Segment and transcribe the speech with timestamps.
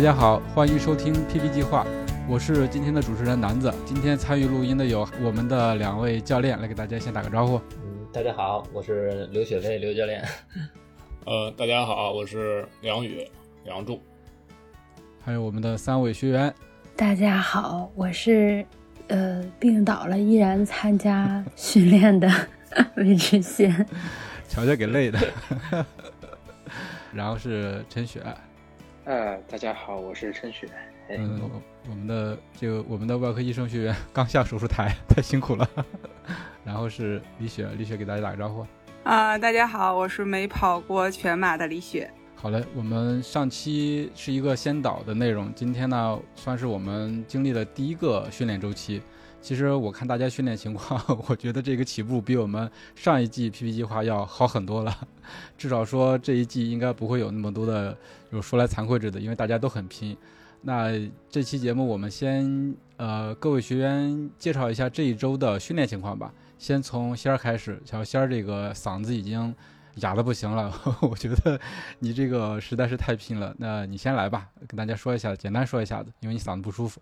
[0.00, 1.86] 大家好，欢迎收听 PP 计划，
[2.26, 3.70] 我是今天的主持人南子。
[3.84, 7.60] 今天参与录音的有我们的两位教练，来给大家先打个招呼。
[7.82, 10.24] 嗯，大家好，我是刘雪飞刘教练。
[11.26, 13.30] 呃，大家好，我是梁宇
[13.66, 14.00] 梁柱。
[15.22, 16.54] 还有我们的三位学员。
[16.96, 18.64] 大家好，我是
[19.08, 22.26] 呃病倒了依然参加训练的
[22.96, 23.86] 魏志贤。
[24.48, 25.18] 瞧瞧给累的。
[27.12, 28.22] 然后是陈雪。
[29.10, 30.68] 呃，大家好，我是陈雪。
[31.08, 31.50] 嗯，
[31.88, 35.68] 我们的这个我们的外科医生学员刚下手术台，太辛苦了。
[36.64, 38.64] 然后是李雪，李雪给大家打个招呼。
[39.02, 42.08] 啊，大家好，我是没跑过全马的李雪。
[42.36, 49.02] 好嘞，我们上期是一个先导的内容，今天呢算是我们经历了第一个训练周期。
[49.42, 54.96] 其实我看大家训练情况， 我觉得这个起步比我们上一季 PP 计划要好很多了。
[55.58, 57.96] 至少说这一季应该不会有那么多的，
[58.30, 60.16] 有说来惭愧着的，因为大家都很拼。
[60.62, 60.90] 那
[61.30, 66.32] 这期节目我们先呃各位学员介绍一下这一周的训练情况吧。
[66.58, 69.54] 先从仙儿开始，小仙儿这个嗓子已经
[69.96, 71.58] 哑的不行了， 我觉得
[71.98, 73.54] 你这个实在是太拼了。
[73.56, 77.00] 那你先来吧，跟大家说一下，简单说一下子，因为你嗓子不舒服。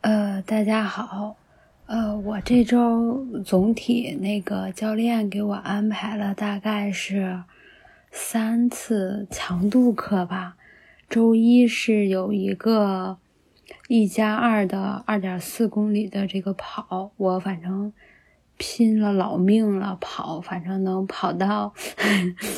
[0.00, 1.36] 呃，大家好，
[1.84, 7.42] 呃，我这周总体那个教练给我安排了大概是
[8.10, 10.56] 三次强度课吧。
[11.08, 13.18] 周一是有一个
[13.88, 17.92] 一加二的二点四公里的这个跑，我反正
[18.56, 21.72] 拼了老命了跑，反正能跑到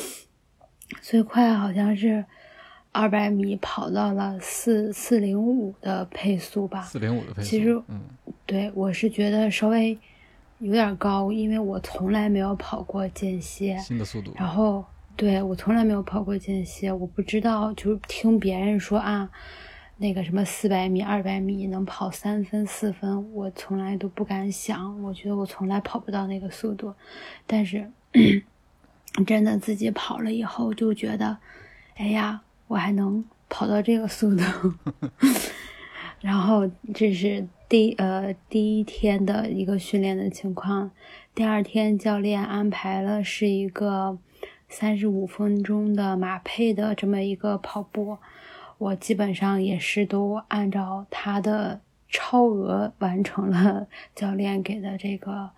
[1.01, 2.25] 最快好像是。
[2.95, 7.49] 二百米跑到了四四零五的配速吧，四零五的配速。
[7.49, 8.01] 其实，嗯，
[8.45, 9.97] 对我是觉得稍微
[10.59, 14.31] 有点高，因为我从来没有跑过间歇，新的速度。
[14.37, 14.85] 然后，
[15.15, 19.29] 对我从来没有跑过间歇，我不知道，就是听别人说啊，
[19.97, 26.93] 那个什么四百米、二百米能跑三分、四分，我从来都不敢想，我觉得我从来跑不到那个速度。
[27.47, 27.91] 但是，
[29.25, 31.37] 真的自己跑了以后，就觉得，
[31.95, 32.41] 哎呀。
[32.67, 34.43] 我还能跑到这个速度，
[36.21, 40.89] 然后这是第呃第一天的一个训练的情况。
[41.35, 44.17] 第二天教练安排了是一个
[44.75, 48.17] 三十五分钟的马配的这么一个跑步，
[48.79, 51.79] 我基本上也是都按照他的
[52.09, 53.85] 超额完成了
[54.15, 55.51] 教练给的这个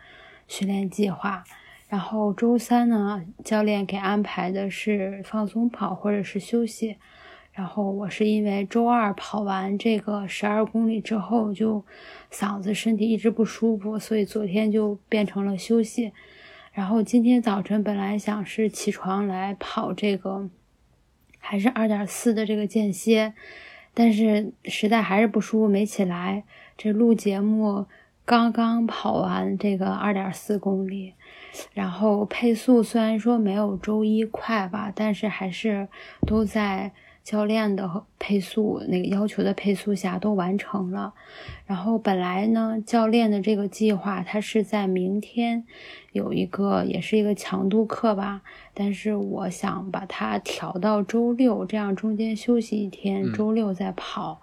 [0.49, 1.45] 训练计划。
[1.87, 6.97] 然后周三呢，教练给安排的是放松跑或者是休息。
[7.53, 11.81] 然后我是因为周二跑完这个十二公里之后，就
[12.29, 16.11] 嗓子身体一直不舒服，所以昨天就变成了休息。
[16.75, 20.49] 然后今天早晨本来想是起床来跑这个，
[21.39, 23.33] 还是二点四的这个间歇，
[23.93, 26.43] 但是实在还是不舒服，没起来。
[26.77, 27.85] 这录节目
[28.25, 31.13] 刚刚跑完这个二点四公里，
[31.73, 35.87] 然后配速虽然说没有周一快吧，但是还是
[36.27, 36.91] 都在。
[37.25, 41.11] 教练的配速那个要求的配速下都完成了，
[41.65, 45.65] 然后本来呢，教练的这个计划他是在明天
[46.11, 48.43] 有一个也是一个强度课吧，
[48.75, 54.39] 但是我想把它调到周六，这样中间休息一天，周六再跑，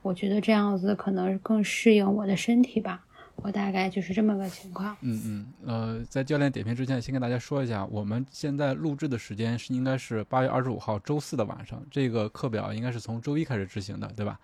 [0.00, 3.04] 我觉得这样子可能更适应我的身体吧。
[3.36, 4.96] 我大概就是这么个情况。
[5.02, 14.40] 嗯嗯，呃，在教练点评之前，先跟大家说一下，我们现在录制的时间是应该是八月二十五号周四的晚上，这个课表应该是从周一开始执行的，对吧？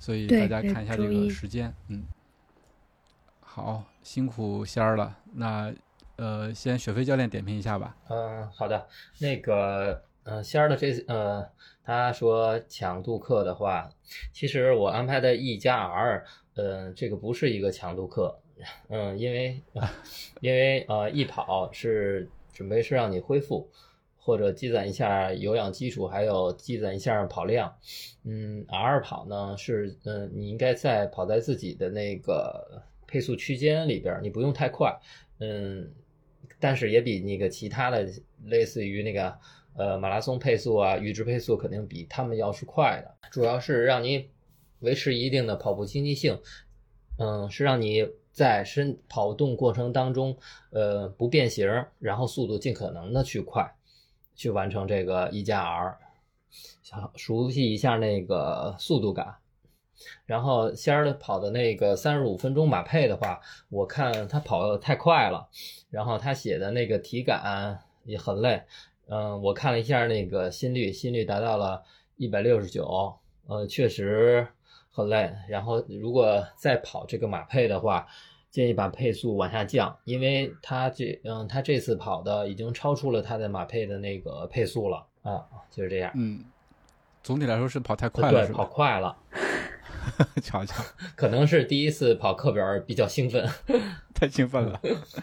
[0.00, 1.72] 所以大家看一下这个时间。
[1.88, 2.02] 嗯，
[3.40, 5.16] 好，辛苦仙儿了。
[5.32, 5.72] 那
[6.16, 7.96] 呃，先雪飞教练点评一下吧。
[8.08, 8.88] 嗯，好的。
[9.20, 11.46] 那个，嗯，仙儿的这呃，
[11.84, 13.88] 他说强度课的话，
[14.32, 16.24] 其实我安排的 E 加 R。
[16.54, 18.38] 呃，这个不是一个强度课，
[18.88, 19.60] 嗯，因为
[20.40, 23.68] 因为呃，一跑是准备是让你恢复
[24.16, 27.76] 或者积攒一下有氧基础，还有积攒一下跑量，
[28.24, 34.96] 嗯，R 跑呢是嗯，你应该在跑在自己的那个配速区间里边，你不用太快，
[35.40, 35.90] 嗯，
[36.58, 38.08] 但是也比那个其他的
[38.46, 39.36] 类似于那个
[39.76, 44.30] 呃马拉松配速啊、阈值配速肯定比他们要是快的，主要是让你
[44.84, 46.38] 维持一定的跑步经济性，
[47.18, 50.36] 嗯，是让你在身跑动过程当中，
[50.70, 53.74] 呃不变形，然后速度尽可能的去快，
[54.36, 55.98] 去完成这个一加 R，
[56.82, 59.36] 想熟悉一下那个速度感。
[60.26, 63.40] 然后仙儿跑的那个三十五分钟马配的话，
[63.70, 65.48] 我看他跑的太快了，
[65.88, 68.60] 然后他写的那个体感也很累。
[69.06, 71.82] 嗯，我看了一下那个心率，心率达到了
[72.16, 73.14] 一百六十九，
[73.46, 74.46] 呃，确实
[74.94, 75.30] 很累。
[75.48, 78.06] 然后如果再跑这个马配的话，
[78.50, 86.12] 建议把配速往下降，因为他这嗯他这次跑的已经超出了他的马配的那个配速了啊，就是这样。
[86.14, 86.44] 嗯，
[87.22, 89.16] 总体来说是跑太快了，对，跑快了。
[90.42, 90.84] 瞧瞧，
[91.16, 93.48] 可能是第一次跑课表比较兴奋，
[94.14, 94.80] 太兴奋了。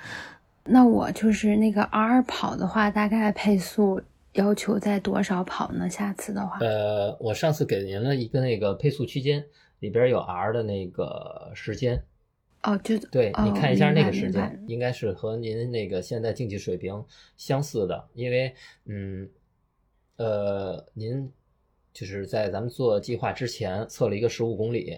[0.65, 4.01] 那我就是那个 R 跑的话，大概配速
[4.33, 5.89] 要求在多少跑呢？
[5.89, 9.45] 下次的话，呃，我上次给您了一个那个配速区间，
[9.79, 12.03] 里边有 R 的那个时间。
[12.63, 17.03] 哦，就对，哦、你看一下那个时间，应该是和您那个现在竞技水平
[17.35, 18.53] 相似的，因为
[18.85, 19.29] 嗯，
[20.17, 21.31] 呃，您。
[21.93, 24.97] 就是在咱们做计划之前测了一个十五公里，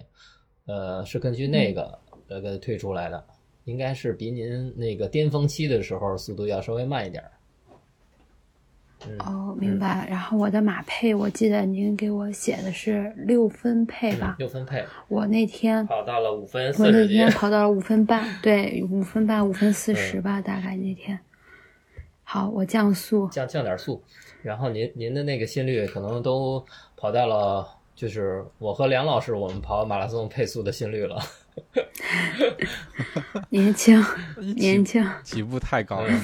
[0.67, 3.25] 呃，是根据那个呃给推出来的，
[3.63, 7.23] 应该是比您那个巅峰期的时候速度要稍微慢一点。
[9.07, 10.07] 嗯、哦，明白。
[10.09, 14.35] 然后我的马配，我记得您给我写的是六分配吧？
[14.37, 14.83] 嗯、六分配。
[15.07, 17.07] 我那天跑到了五分四我那。
[17.07, 21.19] 天跑到了五分半，对，五分半、五分四十吧，大概那天。
[22.23, 24.03] 好，我降速，降降点速。
[24.41, 26.65] 然后您您的那个心率可能都
[26.95, 31.19] 跑到了，就是我和梁老师我们跑马拉松配速的心率了。
[33.49, 34.03] 年轻，
[34.55, 36.17] 年轻，起步太高了，调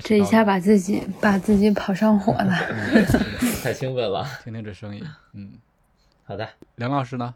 [0.00, 2.52] 这一下把自己把自己跑上火了，
[3.62, 4.26] 太兴奋了。
[4.42, 5.02] 听听这声音，
[5.34, 5.52] 嗯，
[6.24, 7.34] 好的，梁老师呢？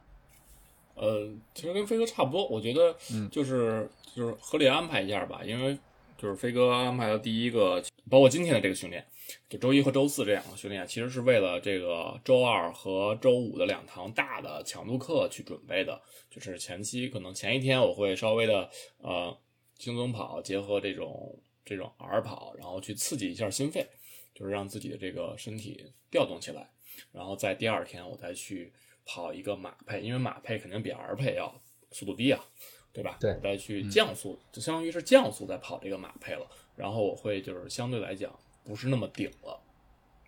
[0.95, 2.95] 呃，其实跟飞哥差不多，我觉得
[3.31, 5.79] 就是、嗯、就是合理安排一下吧，因为
[6.19, 9.05] 就是飞哥安排的第一个，包括今天的这个训练。
[9.49, 15.99] 就周一和周四这两个训练，其实是为了这个周二和周五的两堂大的强度课去准备的。
[16.29, 18.69] 就是前期可能前一天我会稍微的
[18.99, 19.35] 呃
[19.79, 21.35] 轻松跑，结合这种
[21.65, 23.87] 这种 R 跑，然后去刺激一下心肺，
[24.35, 26.71] 就是让自己的这个身体调动起来。
[27.13, 28.73] 然后在第二天我再去
[29.05, 31.55] 跑一个马配，因为马配肯定比 R 配要
[31.91, 32.45] 速度低啊，
[32.93, 33.17] 对吧？
[33.21, 36.47] 对，我再去降速，就相当于是降速在跑这个马配了。
[36.77, 38.39] 然后我会就是相对来讲。
[38.65, 39.61] 不是那么顶了，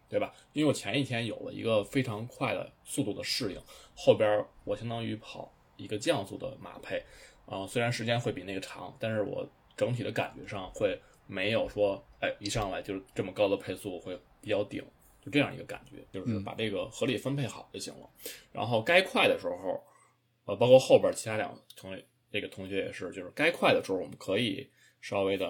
[0.08, 0.34] 对吧？
[0.54, 3.62] 因为我前一天有了一个非常快的速度的适应，
[3.94, 6.98] 后边我相当于跑一个降速的马配，
[7.46, 14.84] 啊、呃，虽然时间会比那个长，但是我整体的感觉上会没有说，哎，一上来就是这么高的配速会比较顶，
[15.20, 18.08] 就这样一个感觉，就是把这个合理分配好就行了。
[18.52, 19.82] 然后该快的时候，
[20.44, 24.68] 呃，包括后边其他两个同学，这个同学也是，就是该快的时候我们可以
[25.00, 25.48] 稍微的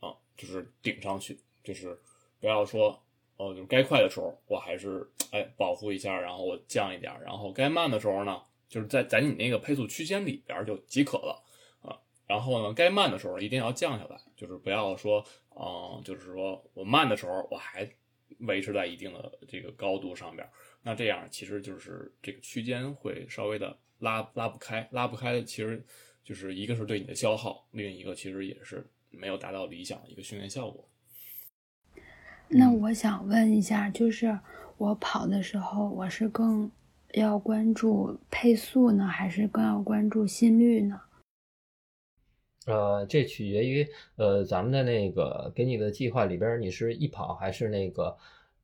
[0.00, 1.38] 啊、呃，就是顶上去。
[1.64, 2.00] 就是
[2.38, 2.96] 不要说
[3.38, 11.42] 哦，就是该快的时候我还是哎保护一下，然后我降一点，然后该慢的时候呢，就是在在你那个配速区间里边就即可了啊。
[12.26, 17.88] 然后呢，该慢的时候一定要降下来，就是不要说嗯，就是说我慢的时候我还
[18.40, 20.46] 维持在一定的这个高度上边，
[20.82, 25.82] 那这样其实就是这个区间会稍微的拉拉不开，拉不开其实
[26.24, 30.86] 就是一个是对你的消耗，另一个其实也是没有达到理想的一个训练效果。
[32.48, 34.38] 那我想问一下，就是
[34.76, 36.70] 我跑的时候，我是更
[37.14, 41.00] 要关注配速呢，还是更要关注心率呢？
[42.66, 48.14] 呃，这取决于呃咱们的那个给你的计划里边，你是一跑还是那个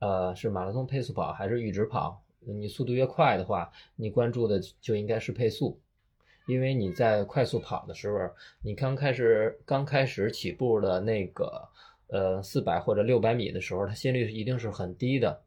[0.00, 2.22] 呃是马拉松配速跑还是阈值跑？
[2.40, 5.80] 你速度越快的话，你关注的就应该是配速，
[6.46, 8.18] 因为你在快速跑的时候，
[8.60, 11.66] 你刚开始刚开始起步的那个。
[12.08, 15.40] 呃，四百或者六百米的时候，它心率一定是很低的。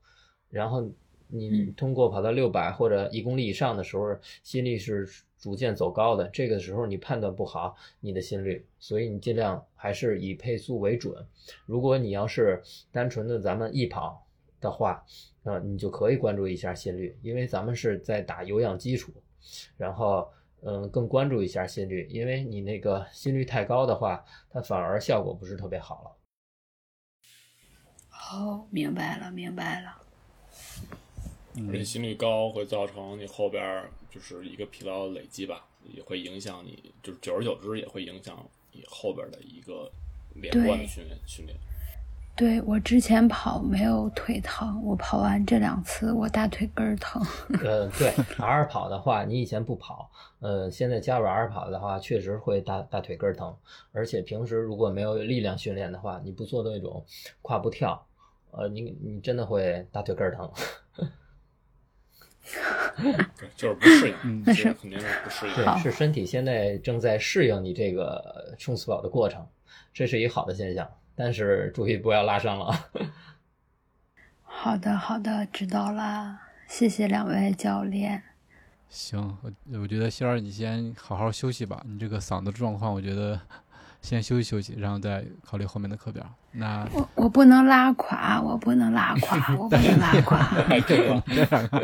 [0.50, 0.90] 然后
[1.28, 6.28] 你通过跑到六百或者一公里以上的时候，心率是逐渐走高的。
[6.30, 11.26] 这个时候你判断不好你的心率，所以你尽量还是以配速为准。
[11.66, 12.62] 如果你要是
[12.92, 14.26] 单纯的咱们易跑
[14.60, 15.06] 的话，
[15.44, 19.12] 呃，你就可以关注一下心率，因为咱们是在打有氧基础，
[19.78, 20.28] 然后
[20.62, 26.12] 嗯，更关注一下心率，因为你那个心率太高的话，它反而效果不是特别好了。
[28.32, 30.05] 哦，明白了，明白了。
[31.70, 38.38] 而且心率高会造成你后边就是一个疲劳累积吧，也会影响你，就是久而久之也会影响
[38.72, 39.90] 你后边的一个
[40.34, 41.58] 连贯的训练训练。
[42.38, 47.26] 对我之前跑没有腿疼，我跑完这两次我大腿根儿疼。
[47.64, 53.56] 呃，对，R 跑的话，你以前不跑，呃，现在加入 R 跑的话，确实会大大腿根儿疼，
[53.94, 57.06] 而且平时如果没有力量训练的话，你不做那种
[57.42, 58.06] 跨步跳，
[58.52, 60.52] 呃，你你真的会大腿根儿疼。
[62.98, 65.54] 对， 就是不适应，嗯那是肯定是不适应。
[65.56, 69.46] 对，是身体现在正在适应你这个冲刺跑的过程，
[69.94, 70.88] 这是一好的现象。
[71.16, 72.90] 但是注意不要拉伤了啊。
[74.44, 78.24] 好的，好的，知道啦，谢谢两位教练。
[78.90, 83.40] 行，我我觉得仙儿你先好好休息吧，你这个嗓子状况，我觉得
[84.06, 86.24] 先休息休息，然后再考虑后面的课表。
[86.52, 90.38] 那我我不能拉垮，我不能拉垮，我不能拉 垮。
[90.64, 91.82] 太对了，这样啊，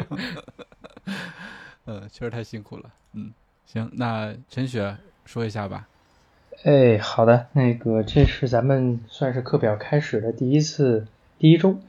[1.86, 2.84] 呃， 确实太辛苦了。
[3.14, 3.34] 嗯，
[3.66, 5.88] 行，那陈雪说一下吧。
[6.64, 11.08] 哎，好的，那个这是咱们算是课表开始的第一次
[11.40, 11.80] 第一周。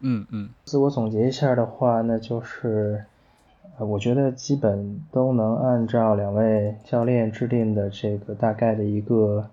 [0.00, 3.04] 嗯嗯自我总结一下的话，那就是，
[3.78, 9.48] 呃，我觉得基本都能按照两位教练制定的这个大概的一个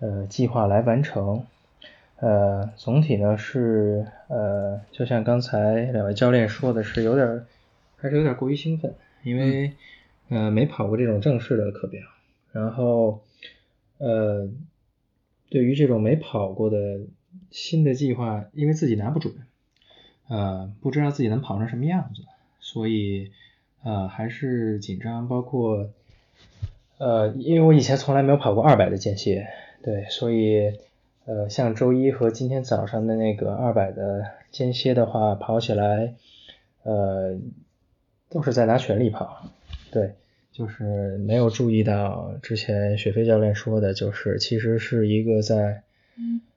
[0.00, 1.46] 呃计划来完成。
[2.16, 7.46] 呃，总体呢是呃，就像刚才两位教练说的是有点儿，
[7.96, 9.72] 还是有点过于兴奋，因为
[10.28, 12.02] 呃没跑过这种正式的课表，
[12.52, 13.20] 然后
[13.98, 14.48] 呃，
[15.50, 17.00] 对于这种没跑过的
[17.50, 19.34] 新的计划，因为自己拿不准，
[20.28, 22.22] 呃，不知道自己能跑成什么样子，
[22.60, 23.32] 所以
[23.82, 25.90] 呃还是紧张，包括
[26.96, 29.48] 呃，因为我以前从来没有跑过二百的间歇，
[29.84, 30.78] 对，所以
[31.26, 36.14] 呃，像周一和今天早上的那个二百的间歇的话，跑起来
[36.82, 37.36] 呃
[38.30, 39.50] 都是在拿全力跑，
[39.92, 40.14] 对。
[40.56, 45.82] 就是没有注意到之前雪飞教练说的，就是其实是一个在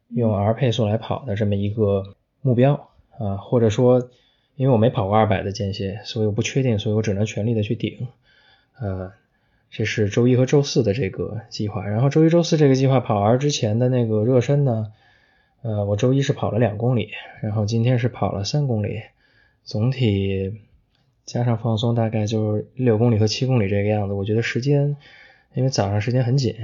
[0.09, 4.11] 用 R 配速来跑的这么一个目标啊，或者说
[4.55, 8.07] 因为我没跑过二百的间歇，所以我不确定，所以我只能全力的去顶。
[8.79, 9.13] 呃，
[9.69, 14.91] 这是周一和周四的这个计划，然后周一、周四这个计划跑完之前的那个热身呢，
[15.61, 17.09] 呃，我周一是跑了两公里，
[17.41, 19.01] 然后今天是跑了三公里，
[19.63, 20.61] 总体。
[21.27, 24.13] 加上放松，大概就是六公里和七公里这个样子。
[24.13, 24.95] 我觉得时间，
[25.53, 26.55] 因为早上时间很紧，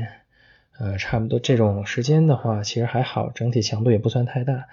[0.80, 4.68] 呃，差不多这种时间的话，其实还好，整体强度也不算太大。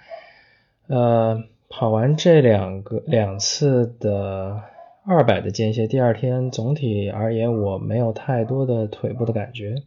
[0.87, 4.63] 呃，跑完这两个两次的
[5.11, 9.83] 二百的间歇，第二天总体而言，我没有太多的腿部的感觉。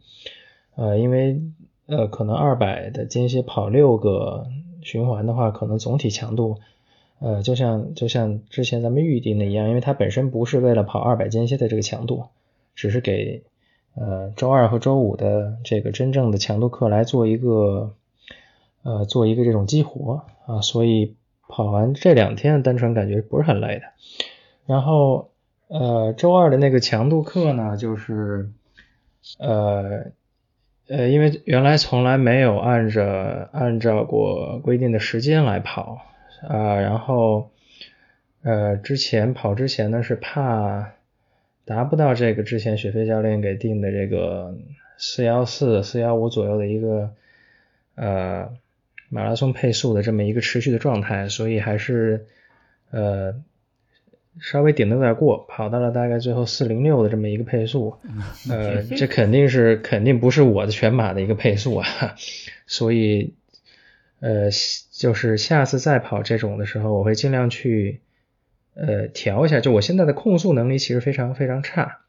[0.75, 1.41] 呃，因为
[1.87, 4.45] 呃，可能二百的间歇跑六个
[4.83, 6.59] 循环的话，可能总体强度。
[7.17, 12.25] 呃，就像就像之前咱们预定的一样，因为它本身不是为了跑二百间歇的这个强度，
[12.75, 13.41] 只是给
[13.95, 17.95] 呃周二和周五的这个真正的强度课来做一个
[18.83, 21.15] 呃做一个这种激活啊，所以
[21.47, 23.85] 跑完这两天单纯感觉不是很累的。
[24.65, 25.31] 然后
[25.67, 28.49] 呃周二的那个强度课呢，就是
[29.39, 30.11] 呃
[30.87, 36.01] 呃因为原来从来没有按着按照过规定的时间来跑。
[36.47, 37.49] 啊，然后，
[38.43, 40.91] 呃，之前跑之前呢是怕
[41.63, 44.55] 达不到这个之前雪飞教练给定的这个
[44.97, 47.09] 四幺四、四幺五左右的一个
[47.95, 48.51] 呃
[49.09, 52.27] 马拉松配速的这么一个持续的状态，所以还是
[52.91, 53.33] 呃
[54.39, 57.97] 稍微顶的有点过，跑到了大概最后四零六的这么一个配速，
[58.49, 61.85] 呃， 这肯定是肯定不是我的全马的一个配速啊，
[62.67, 63.33] 所以。
[64.21, 64.49] 呃，
[64.91, 67.99] 就是下次再跑这种的时候，我会尽量去
[68.73, 69.59] 呃调一下。
[69.59, 71.99] 就我现在的控速能力其实非常非常差，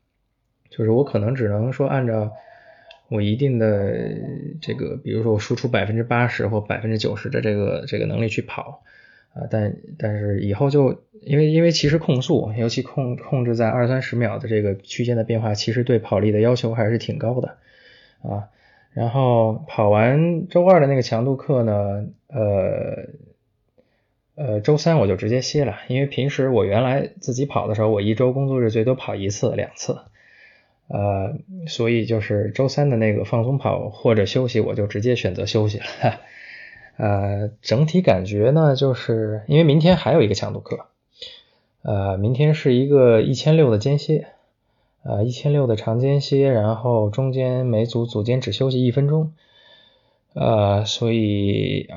[0.71, 2.33] 就是我可能只能说按照
[3.09, 3.92] 我一定的
[4.62, 8.83] 这个，比如说我输出百分之八十或百分之九十的这个这个能力去跑
[9.37, 17.59] 啊，但但是以后就因为因为其实控速，尤其控控制在二三十秒的这个区间的变化，其实对跑力的要求还是挺高的
[18.23, 18.49] 啊。
[18.95, 23.09] 然后跑完周二的那个强度课呢，呃，
[24.37, 29.99] 呃，周三我就直接歇了，因为平时我原来自己跑的时候，我一周工作日最多跑一次两次，
[30.88, 35.85] 呃，所以就是周三的那个放松跑或者休息，我就直接选择休息了。
[36.97, 40.87] 呃，整体感觉呢，就是因为明天还有一个强度课，
[41.83, 44.29] 呃，明天是一个一千六的间歇。
[45.09, 49.35] 呃，一千六的长间歇，然后中间每组组间只休息一分钟，
[50.33, 51.88] 呃，所以，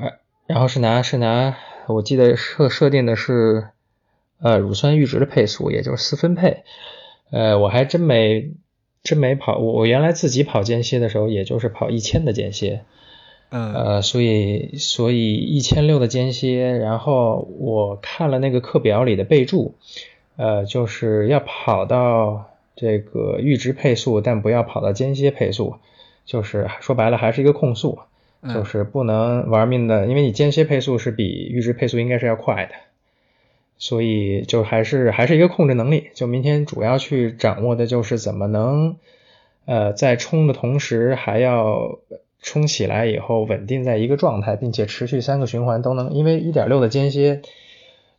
[0.46, 1.56] 然后是拿是拿，
[1.88, 3.66] 我记得设设定的是，
[4.38, 6.62] 呃，乳酸阈值的配速，也就是四分配，
[7.32, 8.52] 呃，我还真没
[9.02, 12.84] 真没跑，我我原来自己跑间歇的时候，也就是跑一千的间歇，
[13.50, 19.74] 嗯呃，所以所以一千六的间歇，然后我看了那个课表里的备注，
[20.36, 25.74] 呃，就是要跑到这个阈值配速，但不要跑到间歇配速，
[26.24, 27.98] 就是说白了还是一个控速，
[28.40, 32.74] 嗯就是不能玩命的，因为你间歇配速是比阈值配速应该是要快的，
[33.78, 36.10] 所以就还是还是一个控制能力。
[36.14, 38.96] 就明天主要去掌握的就是怎么能，
[39.64, 41.98] 呃，在冲的同时还要
[42.40, 47.42] 冲起来以后稳定在一个状态，并且持续三个循环都能，因为一点六的间歇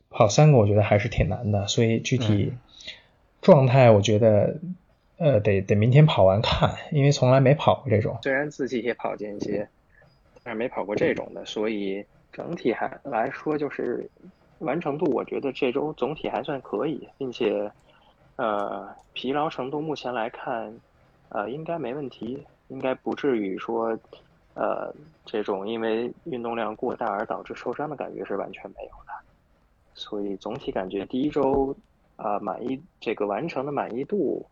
[0.10, 2.54] 跑三个，我觉得还是挺难的，所以具体
[3.42, 4.58] 状态我觉得。
[5.24, 8.18] 呃，得得明天跑完看，因为从来没跑过这种。
[8.24, 9.70] 虽然自己也跑间歇，
[10.42, 14.10] 但是没跑过这种的，所以整体还来说就是
[14.58, 17.72] 完成度，我觉得这周总体还算可以，并且
[18.38, 20.74] 呃疲劳程度目前来看，
[21.30, 23.98] 呃应该没问题，应该不至于说
[24.56, 24.94] 呃
[25.26, 29.12] 这种因为运动量过大而导致受伤的感觉是完全没有的。
[29.94, 31.78] 所以总体感觉第一周
[32.16, 34.46] 啊、呃、满意这个完成的满意度。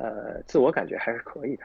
[0.00, 1.64] 呃，自我感觉还是可以的，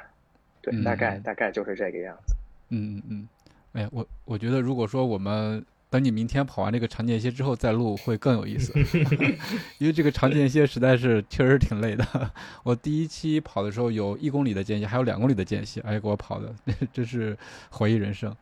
[0.59, 2.35] 对，嗯大概大概就是这个样子。
[2.71, 3.29] 嗯嗯嗯，
[3.73, 8.73] 哎呀，我我觉得如果说我们等你明天跑完这个长间歇之后再录会更有意思，
[9.77, 12.03] 因为这个长间歇实在是确实挺累的。
[12.65, 16.51] 我第一期跑的时候有一公里的间歇，还有两公里的间歇，哎，给我跑的
[16.91, 17.37] 真是
[17.71, 18.35] 怀疑人生。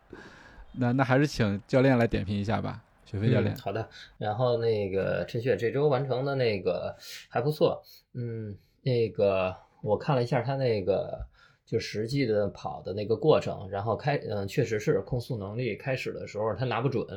[0.72, 3.54] 那那还是请教练来点评一下吧，雪飞教练。
[3.54, 3.58] 嗯。
[3.58, 3.86] 好的，
[4.18, 6.96] 然后那个陈雪这周完成的那个
[7.28, 9.54] 还不错，嗯，那个。
[9.84, 11.26] 我看了一下他那个
[11.72, 17.08] 就实际的跑的那个过程，然后开嗯，确实是控速能力开始的时候他拿不准，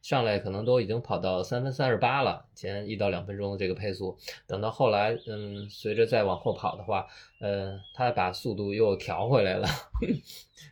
[0.00, 7.06] 上来可能都已经跑到三分三十八了，前一到两分钟的这个配速，等到后来嗯，随着再往后跑的话，
[7.40, 9.68] 呃，他把速度又调回来了，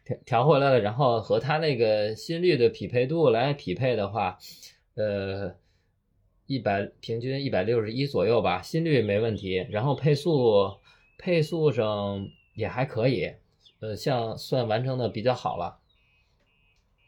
[0.06, 4.38] 调调回来了，然后和他那个心率的匹配度来匹配的话，
[4.94, 5.54] 呃。
[6.48, 10.76] 一百平均一百六十一左右吧，心率没问题，然后配速
[11.18, 13.32] 配速上也还可以，
[13.78, 15.78] 呃，像算完成的比较好了，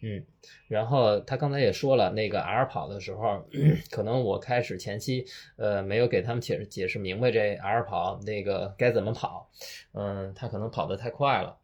[0.01, 0.25] 嗯，
[0.69, 3.45] 然后他刚才也说了，那个 R 跑的时候，
[3.91, 9.51] 可能我开始前期呃没有给他们解释解释明白这 R 跑那个该怎么跑，
[9.95, 11.59] 嗯，他可能跑得太快了，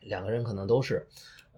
[0.00, 1.06] 两个人可能都是，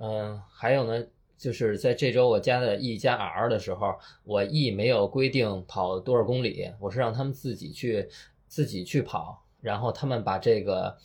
[0.00, 1.06] 嗯，还有呢。
[1.40, 8.06] 就是在这周我加的 E 加 R 的时候，我 E 没有规定跑多少公里，我是让他们自己去
[8.46, 10.96] 自己去跑，然后他们把这个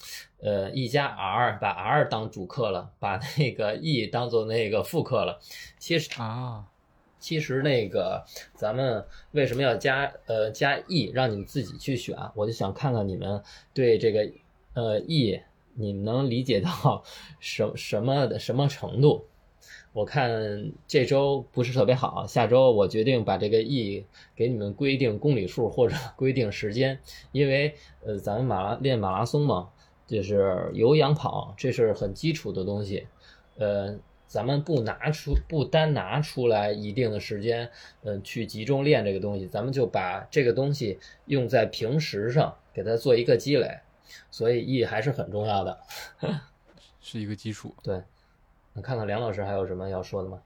[0.42, 5.40] 呃 E 加 R 把 R 当主客了，把那个 E 当做那个副客了。
[5.78, 6.66] 其实啊，
[7.20, 12.18] 其实那个咱们为什么要加呃加 E 让你们自己去选？
[12.36, 13.42] 我就想看看你们
[13.74, 14.30] 对这个
[14.74, 15.42] 呃 E
[15.74, 17.04] 你们能理解到
[17.40, 19.26] 什什么的什么程度？
[19.94, 27.00] 我看这周不是特别好，下周我决定把这个 E 给你们规定公里数或者 规定时间，
[27.32, 29.70] 因为呃咱们马拉练马拉松嘛，
[30.06, 33.08] 就是有氧跑，这是很基础的东西，
[33.58, 33.98] 呃，
[34.28, 37.70] 咱们不拿出不单拿出来一定的时间，
[38.04, 43.80] 嗯、呃，去集中练这个东西，咱们就把这个东西用在平时上，给它做一个积累，
[44.30, 45.80] 所以 E 还是很重要的，
[47.00, 47.74] 是一个基础。
[47.82, 48.02] 对。
[48.76, 50.44] 那看看梁老师还有什么要说的吗？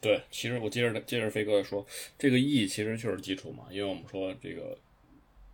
[0.00, 1.86] 对，其实我接着接着飞哥说，
[2.18, 4.76] 这个 E 其实就是基础嘛，因为我们说这个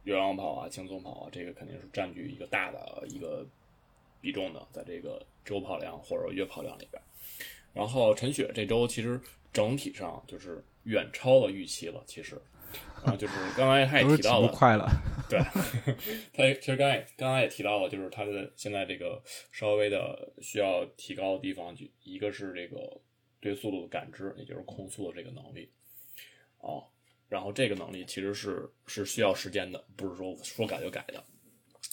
[0.05, 3.45] 有氧跑啊、轻松跑啊，这个肯定是占据一个大的一个
[4.21, 7.03] 比重的，在这个周跑量或者月跑量里边。
[7.75, 9.21] 然后陈雪这周其实
[9.53, 12.41] 整体上就是远超了预期了，其实。
[13.05, 14.89] 啊，就是刚才他也提到了，快了，
[15.29, 15.41] 对，
[16.33, 23.01] 他其实刚才刚才也提到了，就是他的现在这个稍微的需要提高的地方，就一个是这个
[23.41, 25.69] 对速度的感知，也就是控速的这个能力，
[26.59, 26.87] 哦，
[27.29, 31.23] 然后这个能力其实是是需要时间的，不是说说改就改的。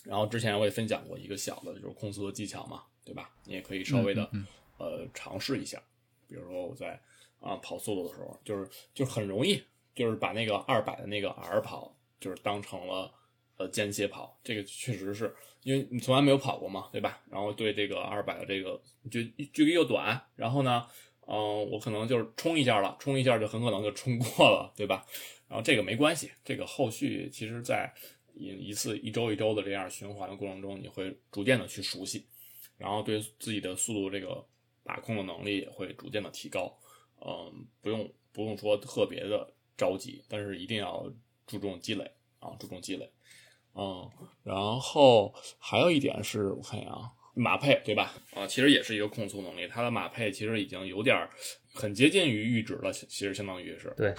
[0.04, 3.32] 然后之前我也分享过一个小的，就是控速的技巧嘛，对吧？
[3.46, 5.82] 你也可以稍微的、嗯嗯呃尝试一下，
[6.28, 7.00] 比如说我在
[7.40, 9.64] 啊、跑速度的时候，就是就是很容易。
[9.96, 13.14] 就是把那个二百的那个 R 跑，就是当成了
[13.58, 17.22] 呃间歇跑，这个确实是因为你从来没有跑过嘛，对吧？
[17.30, 19.22] 然后对这个二百的这个就
[19.52, 20.86] 距离又短，然后呢，
[21.28, 25.06] 嗯、我可能就是冲一下了，冲一下就很可能就冲过了，对吧？
[25.50, 27.94] 然后这个没关系，这个后续其实在
[28.34, 32.26] 一一次一周一周的这样循环的过程中，你会逐渐的去熟悉，
[32.78, 34.46] 然后对自己的速度这个
[34.84, 36.74] 把控的能力也会逐渐的提高，
[37.20, 39.54] 嗯，不用不用说特别的。
[39.80, 41.10] 着急，但是一定要
[41.48, 42.04] 注重积累
[42.40, 43.10] 啊，注重积累，
[43.74, 44.08] 嗯，
[44.44, 48.14] 然后还有一点是我看一下啊，马配对吧？
[48.34, 51.30] 啊，其实也是一个控速能力，它的马配其实已经有点儿
[51.74, 54.14] 很接近于阈值了，其实相当于是对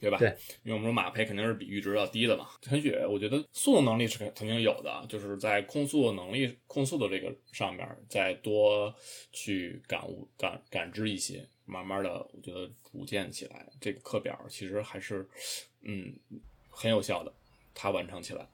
[0.00, 0.18] 对吧？
[0.18, 0.28] 对，
[0.62, 2.50] 因为我们说马配肯定是比阈值要低的嘛。
[2.62, 8.94] 陈雪，我觉得速度能力是肯肯定有的，就是在控速能力、控速的这个上面再多
[9.32, 15.28] 去感悟、感感知一些，慢慢的，我觉得逐渐起来，这个课表其实还是
[15.82, 16.12] 嗯
[16.70, 17.32] 很有效的，
[17.74, 18.48] 它完成起来。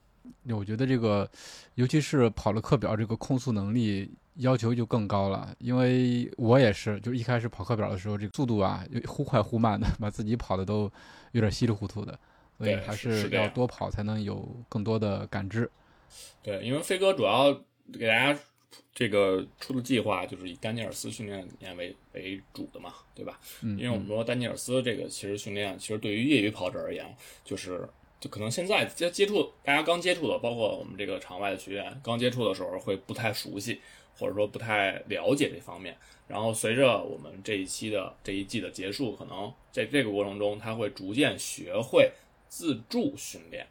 [0.48, 1.30] 我觉得这个，
[1.74, 5.54] 尤其是跑了课表，这个控速能力要求就更高了。
[5.58, 10.90] 因为我也是，就一开始跑课表的时候，这个速度啊，忽快忽慢的，把自己跑的都
[11.32, 12.18] 有点稀里糊涂的。
[12.56, 15.70] 所以对还是要多跑，才能有更多的感知。
[16.42, 17.52] 对，因为飞哥主要
[17.92, 18.40] 给大家
[18.94, 23.40] 这个出的计划就是以丹尼尔斯训练理念为为主的嘛，对吧？
[23.62, 27.04] 嗯，因为我们说丹尼尔斯这个其实训练，其实对于业余跑者而言，
[27.44, 27.88] 就是
[28.20, 33.80] 就可能现在接接触大家刚接触的，包括我们这个场外的学员刚接触的时候会不太熟悉，
[34.16, 35.96] 或者说不太了解这方面。
[36.26, 42.12] 然后随着我们这一期的这一季的结束，可能在这个过程中，他会逐渐学会
[42.48, 43.66] 自助训练。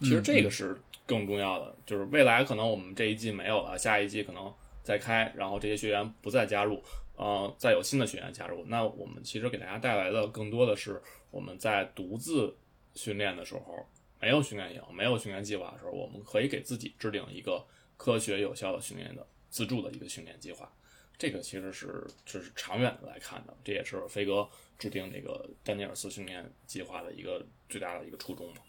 [0.00, 6.82] 其实这个是更重要的，就是未来可能我们这一季没有了，下一季可能再开，然后这些学员不再加入，
[7.16, 12.56] 呃，再有新的学员加入，那我们其实给大家带来的更多的是我们在独自
[12.94, 13.86] 训练的时候，
[14.20, 17.64] 没有训练营、没有训练计划的时候，我们可以给自己制定一个
[17.96, 20.72] 科学有效的训练的自助的一个训练计划。
[21.16, 28.62] 这个其实是就是长远的来看的，这也是飞哥制定这个丹尼尔斯训练计划的一个最大的一个初衷嘛。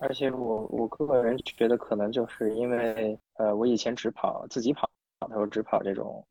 [0.00, 4.88] 而且我我个人觉得可能就是因为呃，我以前只跑自己跑
[5.20, 6.26] 的时候只跑这种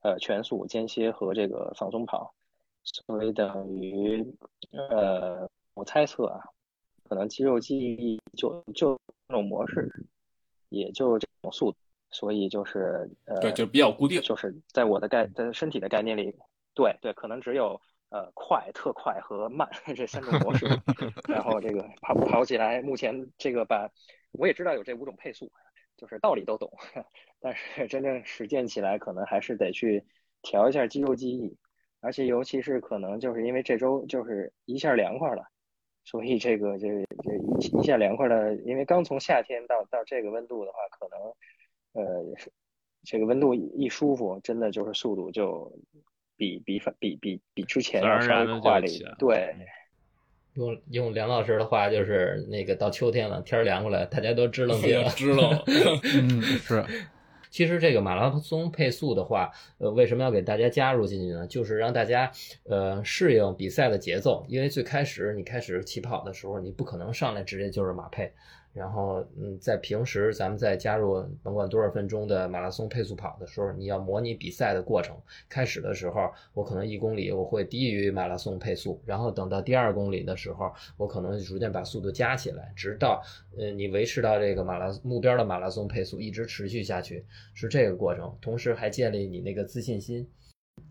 [0.00, 2.32] 呃全速间歇和这个放松跑，
[2.82, 4.26] 所以等于
[4.72, 6.40] 呃我猜测啊，
[7.08, 10.06] 可能肌肉记忆就就这种模式，
[10.70, 11.76] 也就这种速度，
[12.10, 14.22] 所以就是呃对，就比较固定。
[14.22, 16.34] 就是在我的概在身体的概念里，
[16.72, 17.78] 对对，可能只有
[18.10, 20.66] 呃快、特快和慢这三种模式。
[21.28, 23.90] 然后这个跑跑起来，目前这个把
[24.32, 25.50] 我也知道有这五种配速，
[25.96, 26.70] 就是道理都懂，
[27.40, 30.04] 但是真正实践起来，可能还是得去
[30.42, 31.56] 调一下肌肉记忆，
[32.00, 35.44] 而且尤其是可能就是因为这周就是一下凉快了。
[36.02, 36.88] 所以这个这
[37.22, 41.20] 这一一下凉快了，因为刚从夏天到到这个温度的话，可能
[41.92, 42.24] 呃
[43.04, 45.70] 这个温度一舒服，真的就是速度就
[46.40, 49.14] 比比比比比之前要稍微快了一点。
[49.18, 49.54] 对，
[50.54, 55.10] 用用梁老师的话就是那个到秋天了，天凉过来，大家都支棱 起来了。
[55.10, 55.62] 支棱。
[56.14, 56.82] 嗯，是。
[57.50, 61.46] 其实这个马拉松配速的话，呃，为什么要给大家加入进去呢？
[61.46, 62.30] 就是让大家
[62.64, 64.46] 呃适应比赛的节奏。
[64.48, 68.32] 因为最开始你开始起跑的时候，你不可能上来直接就是马配。
[68.72, 75.16] 然后，嗯，在平时咱们在加入甭管多少分钟的马拉松配速跑的时候，你要模拟比赛的过程。
[75.48, 83.20] 开始的时候，我可能一公里我会低于马拉松配速，然后等到第二公里的时候，我可能逐渐把速度加起来，直到
[83.58, 87.24] 呃你维持到这个马拉目标的马拉松配速一直持续下去，
[87.54, 88.36] 是这个过程。
[88.40, 90.28] 同时还建立你那个自信心，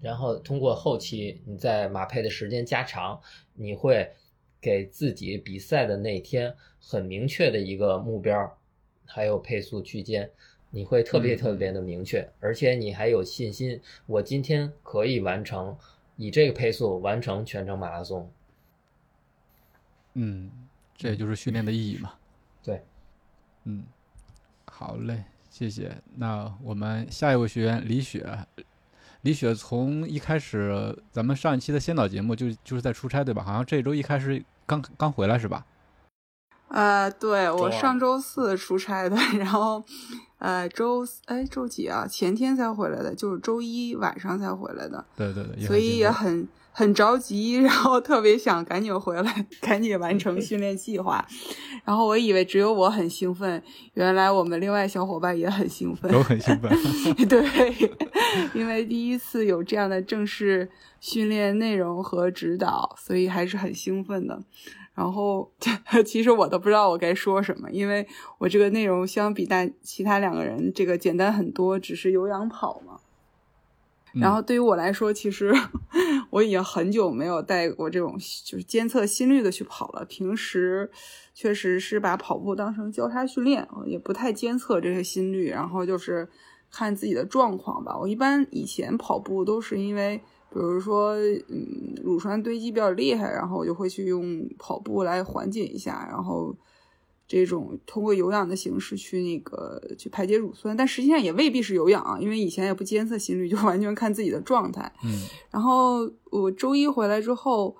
[0.02, 3.22] 然后通过后期你在马配的时间加长，
[3.54, 4.12] 你会。
[4.62, 8.58] 给自己比赛的那天很明确的一个目标，
[9.06, 10.30] 还有配速区间，
[10.70, 15.78] 你会特别特别的明确，而且你还有信心，我今天可以完成
[16.18, 18.30] 以这个配速完成全程马拉松。
[20.16, 20.52] 嗯，
[20.98, 22.16] 这也就是训练的意义嘛。
[22.62, 22.82] 对，
[23.64, 23.86] 嗯，
[24.66, 26.02] 好嘞，谢谢。
[26.16, 28.46] 那我们下一位学员李雪。
[29.24, 33.44] 李雪从一开始，咱们上一期的先导节目就就是在出差，对吧？
[33.44, 35.66] 好像这周一开始刚刚回来是吧？
[36.70, 39.84] 呃，对我上周四出差的，然后
[40.38, 42.08] 呃周哎周几啊？
[42.08, 45.04] 前天才回来的，就是周一晚上才回来的。
[45.18, 46.48] 对对对，所以也很
[46.80, 51.28] 很着急，然后特别想赶紧回来，赶紧完成训练计划。
[51.84, 53.62] 然后我以为只有我很兴奋，
[53.96, 56.72] 原来我们另外小伙伴也很兴奋，都很兴奋。
[57.28, 57.92] 对，
[58.54, 60.70] 因为第一次有这样的正式
[61.02, 64.42] 训练内容和指导，所以还是很兴奋的。
[64.96, 65.52] 然后
[66.06, 73.02] 其实我都不知道我该说什么，因为我这个内容相比大其他两个人这个简单很多，只是有氧跑嘛。
[74.14, 75.54] 然后对于我来说，其实
[76.30, 80.06] 我已经很久没有带过这种就是监测心率的去跑了。
[80.06, 80.90] 平时
[81.34, 86.28] 确实是把跑步当成交叉训练，也不太监测这些心率，然后就是
[86.72, 87.98] 看自己的状况吧。
[87.98, 90.18] 我一般以前跑步都是因为，
[90.52, 91.16] 比如说，
[91.48, 96.56] 嗯，乳酸堆积比较厉害，然后我就会去用跑步来缓解一下，然后
[97.30, 104.92] 这种通过有氧的形式去那个去排解乳酸，但实际上也未必是有氧啊，因为以前也不监测心率，就完全看自己的状态。
[105.04, 105.12] 嗯
[105.52, 107.78] 然后我周一回来之后，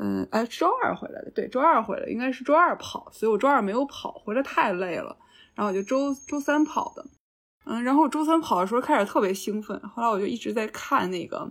[0.00, 5.16] 嗯，哎，周二回来的，对，周二回来应该是周二跑，所以我周二没有跑，回来太累了，
[5.54, 7.06] 然后我就周周三跑的，
[7.66, 11.48] 嗯，然后我周三跑的时候开始特别兴奋，后来我就一直在看那个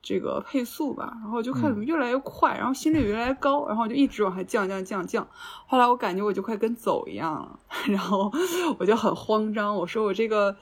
[0.00, 5.26] 这个配速吧，然后我就看怎么越来越快，然后心率越来越高，然后我就一直往下降降降降，
[5.66, 7.58] 后来我感觉我就快跟走一样了，
[7.88, 8.32] 然后
[8.78, 10.56] 我就很慌张，我说我这个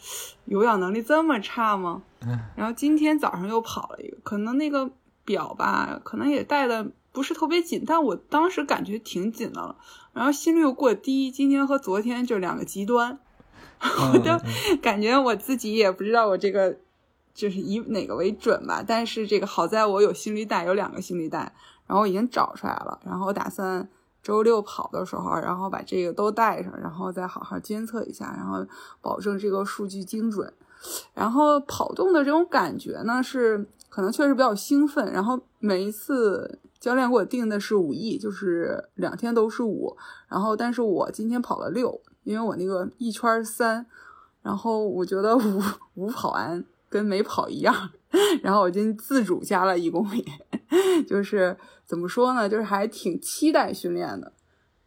[0.47, 2.03] 有氧能力这么差吗？
[2.57, 4.91] 然后今天早上又跑了一个，可能那个
[5.25, 9.77] 表吧，可能也带的不是特别紧，但我当时感觉挺紧的了。
[10.13, 13.19] 然后心率又过低，今天和昨天就两个极端，
[14.13, 14.31] 我就
[14.81, 16.79] 感觉我自己也不知道我这个
[17.37, 18.83] 就是以哪个为准吧。
[18.85, 21.53] 但是这个好在我有心率带，有两个心率带，
[21.87, 23.89] 然后我已经找出来了，然后我打算
[24.23, 28.67] 周六跑的时候，然后把这个都带上，然后再好好监测一下，然后
[29.01, 30.53] 保证这个数据精准。
[31.15, 35.13] 然后跑动的这种感觉呢，是可能确实比较兴奋。
[35.13, 39.97] 然后每一次教练给我定的是五亿就是两天都是五。
[40.29, 43.87] 然后但是我今天跑了六，因为我那个一圈三，
[44.43, 45.63] 然后我觉得五
[45.95, 47.91] 五跑完跟没跑一样。
[48.43, 50.25] 然后我今天自主加了一公里，
[51.07, 54.33] 就是怎么说呢，就是还挺期待训练的。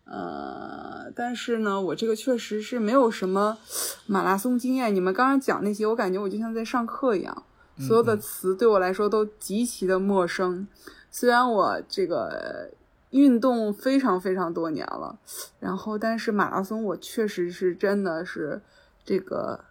[0.06, 3.60] 呃，但是呢，我这个确实是没有什么
[4.08, 4.94] 马拉松经验。
[4.96, 7.44] 你们刚刚讲那些，我感觉我就像在上课一样，
[7.78, 10.68] 所有的词对我来说都极其的陌生。
[11.12, 12.72] 虽然我这个
[13.12, 15.20] 运动非常非常多年了，
[15.60, 18.60] 然后但是马拉松我确实是真的是
[19.06, 19.66] 这个，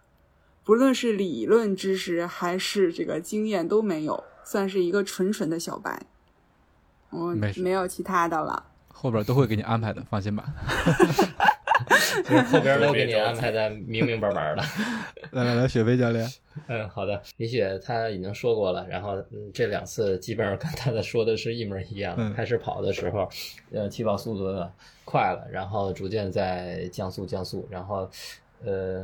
[0.69, 5.99] 不论是理论知识还是这个经验都没有，算是一个纯纯的小白。
[7.09, 8.67] 我没有其他的了。
[8.87, 10.45] 后边都会给你安排的，放心吧。
[12.23, 14.61] 其实后边都给你安排的明明白白的。
[15.33, 16.29] 来来来，雪飞教练，
[16.69, 22.13] 嗯，好的，李雪他已经说过了，然后嗯，这两次基本上跟他的说的是一模一样。
[22.15, 23.27] 嗯开始跑的时候，
[23.71, 24.69] 呃，起跑速度
[25.03, 28.07] 快了，然后逐渐在降速降速，然后
[28.63, 29.03] 呃，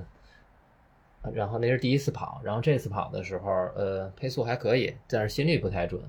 [1.34, 6.02] 然后那是第一次跑，然后这次跑的时候，呃，配速还可以，但是心率不太准。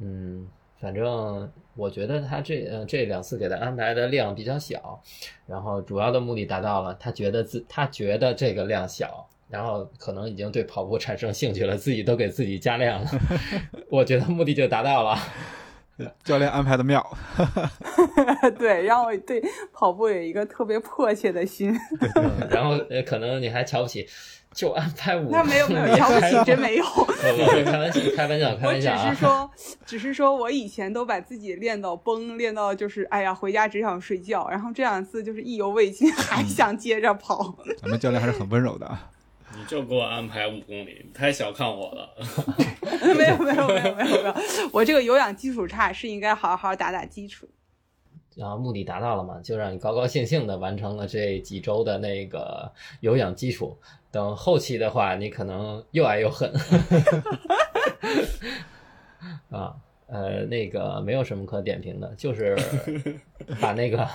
[0.00, 0.48] 嗯，
[0.80, 5.00] 反正我觉得他这呃这两次给他安排的量比较小，
[5.46, 13.10] 然后主要的目的达到了，他觉得自他觉得这个量小，然后可能已经对跑步产生兴趣了，自己都给自己加量了，
[13.90, 15.16] 我觉得目的就达到了。
[16.24, 17.06] 教练安排的妙。
[18.58, 19.40] 对，让我对
[19.72, 21.72] 跑步有一个特别迫切的心。
[22.16, 24.08] 嗯然后呃，可能你还瞧不起，
[24.54, 26.84] 就安排五，那没有没有，瞧不起，真没有。
[27.64, 29.10] 开玩笑，开玩笑，开玩笑，开我只玩笑啊！
[29.10, 29.50] 是说，
[29.86, 34.48] 只是说我以前都把自己练到崩，练到就是哎呀，回家只想睡觉。
[34.48, 37.56] 然后这两次就是意犹未尽，还想接着跑。
[37.80, 39.10] 咱们教练还是很温柔的啊。
[39.54, 42.08] 你就给我安排五公里，你太小看我了。
[43.14, 44.34] 没有没有没有没有没有，
[44.72, 47.48] 我这个有氧基础差，是应该好好打打基础。
[48.34, 53.78] 然后目的达到了嘛，就让你高高兴兴的完成了这几周的那个有氧基础。
[54.12, 56.52] 等后期的话，你可能又爱又恨。
[59.50, 59.74] 啊，
[60.06, 62.56] 呃，那个没有什么可点评的，就是
[63.60, 64.08] 把那个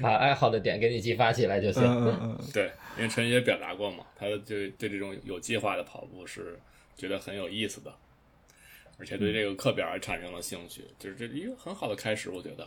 [0.00, 1.82] 把爱好的点给你激发起来就行。
[1.84, 6.58] 嗯嗯嗯， 对，因为陈也表达过嘛，他就对这种有计划的跑步是
[6.96, 7.92] 觉得很有意思的，
[8.98, 12.66] 而且对这个课表也产生了兴趣，就是这一个很好的开始，我觉得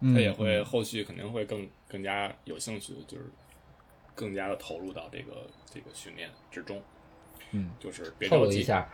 [0.00, 3.24] 嗯他也会后续肯定会更更加有兴趣，就是
[4.22, 5.32] 更加的投入到这个
[5.66, 6.80] 这个训练之中。
[7.50, 8.88] 嗯，就是别透露一下，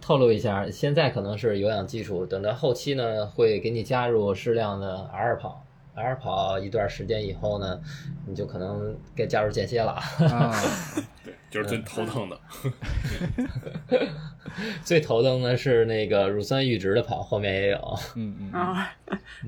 [0.00, 5.64] 透露一下，现在可能是有氧基础，等到后期呢，会给你加入适量的 R 跑。
[5.94, 7.80] R 跑一段时间以后呢，
[8.26, 9.92] 你就可能该加入间歇了。
[10.30, 10.52] 啊，
[11.24, 12.40] 对，就是最头疼的。
[14.84, 17.98] 最头疼的是那个乳酸阈值的跑，后面也有。
[18.14, 18.92] 嗯嗯嗯，啊，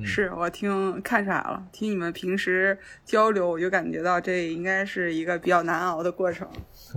[0.05, 6.49] 是我听看出来了，听你们平时交流，我就感觉到这应该是一个比较难熬的过程。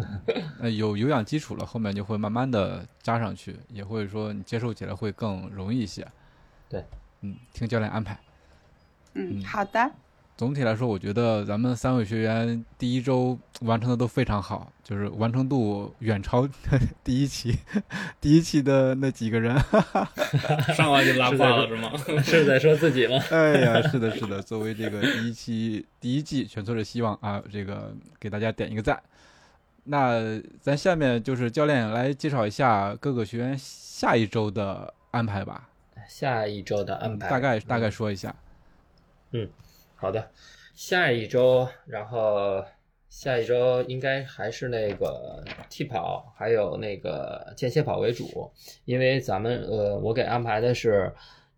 [0.59, 6.07] 呃，有有氧基础了，后面就会慢慢的加上去，也会说你接受起来会更容易一些。
[6.67, 6.83] 对，
[7.21, 8.19] 嗯，听教练安排。
[9.13, 9.91] 嗯，嗯好的，
[10.37, 16.47] 总体来说，我觉得咱们三位学员第一周完成的都非常好，就是完成度远超
[17.03, 17.57] 第一期
[18.21, 19.53] 第一期的那几个人。
[20.73, 21.91] 上来就拉胯了是吗？
[22.23, 23.21] 是在说自己吗？
[23.31, 29.01] 哎呀，是的，是的，作为这个第一期第一季全错者希望啊，这个给大家点一个赞。
[29.85, 35.67] 那咱下面就是教练来介绍一下各个学员下一周的安排吧，
[36.07, 38.33] 下一周的安排，大概大概说一下。
[39.95, 40.31] 好的，
[40.73, 42.63] 下一周，然后
[43.09, 48.51] 下一周应该还是那个替跑，还有那个间歇跑为主，
[48.85, 51.13] 因为咱们呃，我给安排的是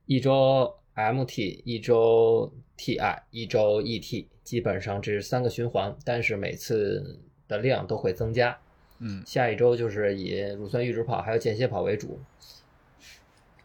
[0.06, 8.58] 一周 MT，一周 TI，一周 ET，基本上这是三个循环，但是每次的量都会增加。
[9.04, 12.20] 嗯下一周就是以乳酸阈值跑还有间歇跑为主，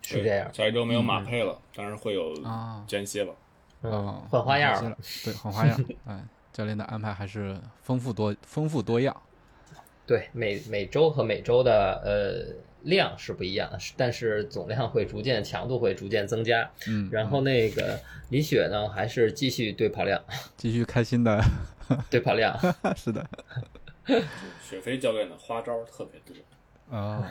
[0.03, 0.53] 是这样。
[0.53, 3.35] 下一周没有马配了，但是会有啊间歇了。
[3.91, 5.85] 嗯哦，换花样了了，对，换花样。
[6.07, 6.21] 哎，
[6.53, 9.15] 教练的安排还是丰富多丰富多样。
[10.07, 16.71] 对，每每周和每周的呃量是不一样的，是但是总量会逐渐强度会逐渐增加。
[16.89, 17.99] 嗯，然后那个
[18.31, 20.23] 李雪呢，还是继续对跑量，
[20.57, 21.43] 继续开心的，
[22.09, 22.57] 对跑量。
[22.97, 23.27] 是的，
[24.63, 27.25] 雪飞教练的花招特别多，哦，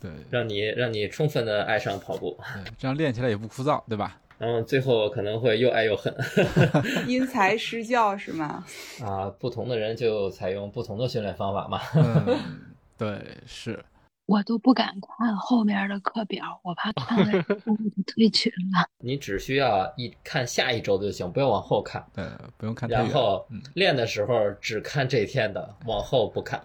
[0.00, 4.18] 对，让你让你充分的爱上跑步，对，这样练起来也不枯燥，对吧？
[4.42, 6.12] 然后最后可能会又爱又恨
[7.06, 8.64] 因材施教是吗？
[9.00, 9.30] 啊。
[9.38, 11.80] 不同的人就采用不同的训练方法嘛。
[11.94, 12.36] 嗯，
[12.98, 13.84] 对，是，
[14.26, 18.84] 我都不敢看后面的课表，我怕看了以后我就退群了。
[18.98, 22.04] 你只需要一看下一周就行，不要往后看。
[22.12, 22.24] 对，
[22.58, 22.88] 不用看。
[22.88, 26.60] 然后嗯练的时候只看这天的，往后不看。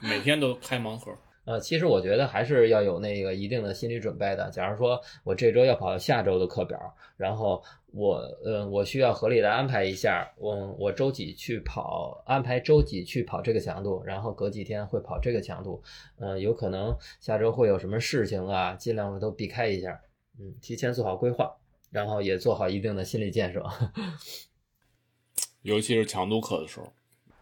[0.00, 1.10] 每天都开盲盒。
[1.44, 4.48] 呃，其实我觉得还是要有那个一定的心理准备的。
[4.50, 6.78] 假如说我这周要跑下周的课表，
[7.16, 15.82] 然后我呃我需要合理的安排一下，我我周几去跑，安排周几去跑这个强度，然后隔几天会跑这个强度，
[16.18, 20.00] 呃，有可能下周会有什么事情啊，尽量都避开一下，
[20.38, 21.52] 嗯，提前做好规划，
[21.90, 23.64] 然后也做好一定的心理建设。
[25.62, 26.92] 尤其是强度课的时候，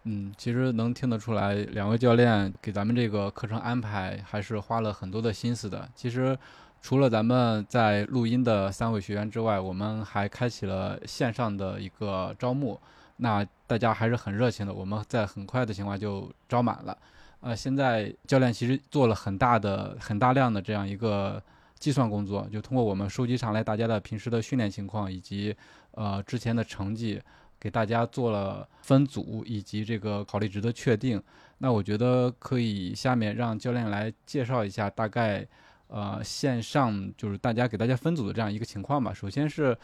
[0.05, 5.87] 嗯，其实能听得出来，两位教练给咱们这个课程安排还是花了很多的心思的。
[5.95, 6.37] 其实，
[6.81, 12.81] 除了咱们在录音的三位学员之外，我们还开启了线上的一个招募。
[13.19, 16.97] 那大家还是很热情的，我们在很快的情况就招满了。
[17.43, 21.43] 呃，现在教练其实做了很大的、很大量的这样一个
[21.79, 25.55] 计算工作，就通过我们收集上来大家的平时的训练情况以及
[25.93, 27.21] 呃之前的成绩，
[27.61, 31.23] 给大家做了分组以及这个考虑值的确定。
[31.59, 35.47] 那我觉得可以下面让教练来介绍一下大概
[35.89, 39.13] 呃线上就是大家给大家分组的这样一个情况吧。
[39.13, 39.77] 首先是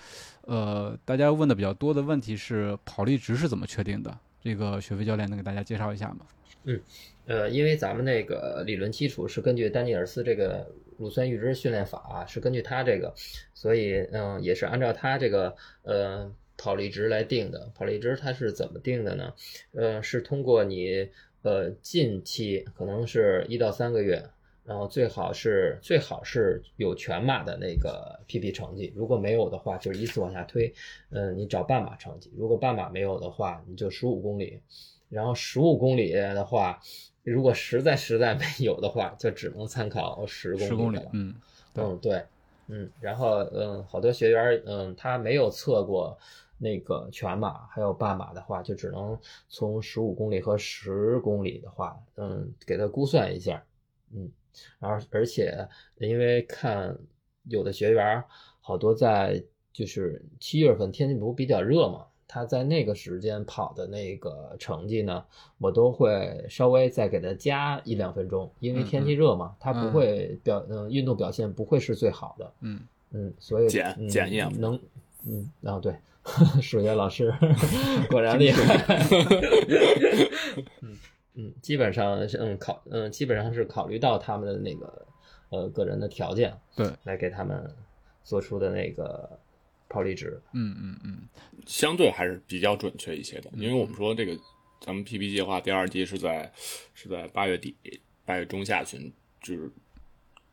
[0.43, 4.19] 呃大家问的比较多的问题是跑力值是怎么确定的？
[4.43, 6.21] 这个学飞教练能给大家介绍一下吗？
[6.65, 6.81] 嗯
[7.27, 10.65] 呃，因为咱们那个理论基础是根据丹尼尔斯这个
[10.97, 13.13] 乳酸阈值训练法、是根据他这个，
[13.53, 17.71] 所以嗯，也是按照他这个呃跑力值来定的。
[17.75, 19.33] 跑力值它是怎么定的呢？
[19.73, 21.09] 呃，是通过你
[21.43, 24.25] 呃近期可能是一到三个月，
[24.65, 30.73] 然后最好是最好是有全马的那个 PP 成绩，如果没有的话，就是依次往下推。
[31.11, 34.61] 嗯、你找半马成绩，如果半马没有的话，你就十五公里。
[35.09, 36.81] 然后十五公里的话，
[37.23, 41.11] 如果实在实在没有的话，就只能参考十公里十公里了，。
[41.13, 41.35] 嗯，
[41.73, 42.25] 对嗯，对，
[42.67, 46.19] 嗯，然后嗯，好多学员嗯，他没有测过
[46.59, 53.63] 那个全马还有半马的话，就只能从十五公里和十公里的话，嗯，给他估算一下，
[54.13, 54.31] 嗯，
[54.79, 56.97] 然后而且因为看
[57.45, 58.23] 有的学员
[58.61, 59.43] 好多在
[59.73, 62.07] 就是七月份天气不比较热嘛。
[62.29, 65.25] 他在那个时间跑的那个成绩呢，
[65.59, 69.93] 我都会稍微再给他加一两分钟，因为天气热嘛，他不嗯。
[69.93, 72.81] 会表嗯运动表现不会是最好的，嗯，
[73.13, 74.79] 嗯，所以减嗯减一两能，
[75.25, 75.95] 嗯，啊对，
[76.61, 77.33] 数学老师
[78.11, 78.85] 果然厉害，
[80.83, 80.97] 嗯
[81.35, 85.07] 嗯，基本上是嗯考嗯基本上是考虑到他们的那个
[85.51, 87.71] 呃个人的条件对，来给他们
[88.25, 89.39] 做出的那个
[89.89, 91.29] 抛离值，嗯嗯嗯，
[91.67, 94.37] 相对还是比较准确一些的，因为我们说这个
[94.81, 96.51] 咱们 PP 计划第二季是在
[96.95, 97.75] 是在八月底
[98.25, 99.71] 八月中下旬就是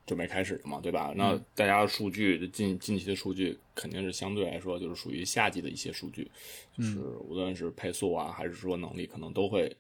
[0.05, 1.13] 准备开始的嘛，对吧？
[1.15, 6.29] 那大家的数据近近期的数据肯定是相对来说就是属于夏季的一些数据，
[6.77, 9.75] 就是无论是配速啊还是说能力，可能都会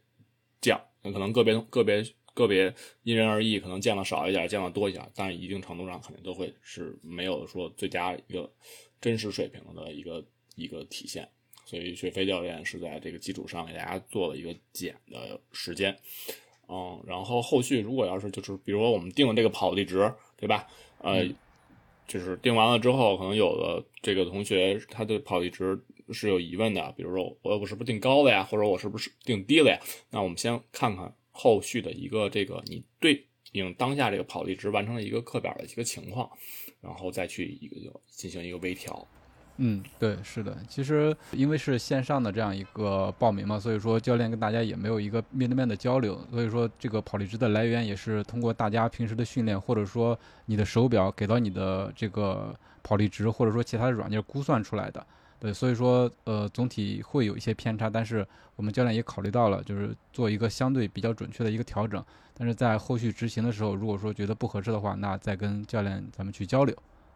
[0.61, 2.05] 降，那可能个别个别。
[2.35, 8.51] 个别因人而异，可能降的少一点，降的多一点，但是一定程度上肯定都会是没有说最佳一个
[8.99, 11.29] 真实水平的一个一个体现。
[11.63, 15.95] 所以雪飞教练是在这个基础上给大家做了一个减的时间，
[16.67, 20.67] 嗯，然后后续如果要是就是比如说我们定了这个跑力值，对吧？
[20.99, 21.25] 呃，
[22.07, 25.79] 就是定完了之后，可能有的这个同学他对跑力值
[26.11, 29.79] 是有疑问的，比如说我我是不是定高了呀，或者我是不是定低了呀？
[30.09, 36.29] 那我们先看看后续的一个这个你对应当下这个跑力值完成的一个课表的一个情况，
[36.81, 37.75] 然后再去一个
[38.07, 39.07] 进行一个微调。
[39.57, 40.57] 嗯，对，是的。
[40.67, 55.05] 其实因为是线上的这样一个报名嘛，所以说教练跟大家也没有一个面对面的交流，所以说这个跑力值的来源也是通过大家平时的训练，或者说你的手表给到你的这个跑力值，或者说其他的软件估算出来的。
[55.39, 58.25] 对，所以说呃总体会有一些偏差，但是
[58.55, 62.03] 我们教练也考虑到了，就是做一个相对比较准确的一个调整。
[62.33, 66.75] 但是在后续执行的时候，如果说觉得不合适的话，那再跟教练咱们去交流，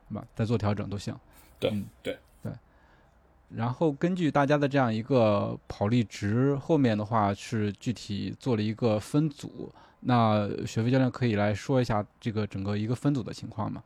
[0.10, 0.24] 对吧？
[0.36, 1.16] 再做调整都行。
[1.60, 1.70] 对
[2.03, 2.51] 对对
[3.49, 9.72] 然后根据大家的这样一个跑力值，后面的话是具体做了一个分组。
[10.01, 13.84] 那雪飞教练可以来说一下这个整个一个分组的情况吗？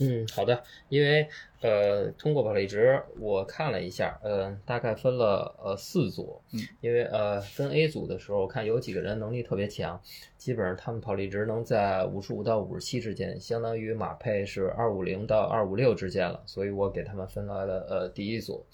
[0.00, 1.28] 嗯，好的，因为
[1.60, 10.00] 呃，通过跑力值我看了一下，呃，大概分了呃四组，嗯，因为呃分 A 组的时候，我看有几个人能力特别强，
[10.38, 18.64] 基本上他们跑力值能在五十五到五十七之间，相当于马配是二五零到二五六之间了，所以我给他们分来了呃第一组，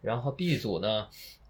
[0.00, 1.08] 然后 B 组呢。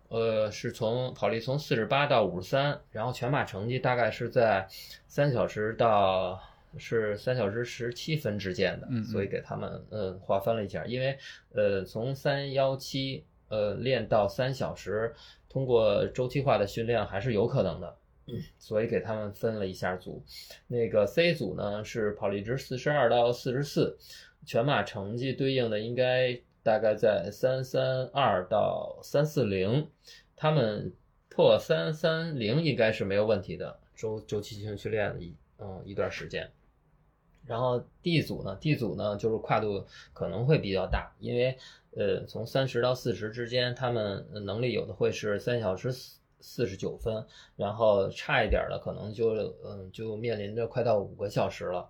[0.09, 4.69] 呃，是从跑力从四十八到五十三，然后全马成绩大概是在
[5.09, 6.41] 三小时到
[6.79, 11.19] 是三小时十七分之间的，嗯嗯所以给他们嗯划分了一下，因为
[11.55, 15.15] 呃从三幺七呃练到三小时，
[15.49, 17.97] 通过周期化的训练还是有可能的。
[18.59, 20.21] 所以给他们分了一下组，
[20.67, 23.97] 那个 C 组呢是跑力值四十二到四十四，
[24.45, 29.89] 全马成绩对应的应该大概在三三二到三四零，
[30.35, 30.93] 他们
[31.29, 36.51] 破三三零应该是没有问题的，周周期性训练了一嗯一段时间。
[37.47, 41.57] 然后 D 组呢，D 组呢就是跨度可能会比较大，因为
[41.97, 47.25] 呃从三十到四十之间，他们能力有的会是三小时四四十九分，
[47.57, 49.35] 然后差一点的可能就
[49.65, 51.89] 嗯就面临着快到五个小时了。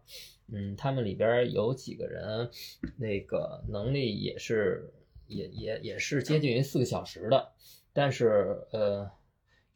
[0.49, 2.51] 嗯，他们里边有几个人
[2.97, 4.93] 那个能力也是
[5.27, 7.49] 也也也是接近于四个小时的，
[7.93, 9.11] 但是呃。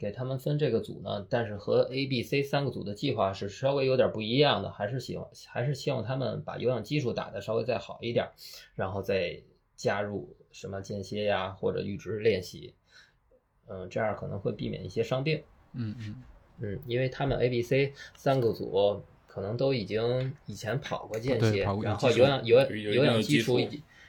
[0.00, 8.26] 给他们分这个组呢，但是和 A、B、C 三个组的计划是稍微有点不一样的，还是希望还是希望他们把有氧基础打得稍微再好一点，
[8.74, 9.38] 然后再
[9.76, 12.74] 加入什么间歇呀或者阈值练习，
[13.68, 15.42] 嗯，这样可能会避免一些伤病。
[15.74, 16.22] 嗯嗯。
[16.62, 23.60] 嗯，因为他们 A、B、C 三个组可能都已经以前跑过间歇然后有氧有有氧基础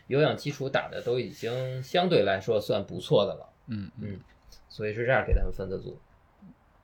[0.07, 4.09] 有氧基础打的都已经相对来说算不错的了，嗯嗯。
[4.11, 4.19] 嗯，
[4.71, 5.99] 所以是这样给他们分的组。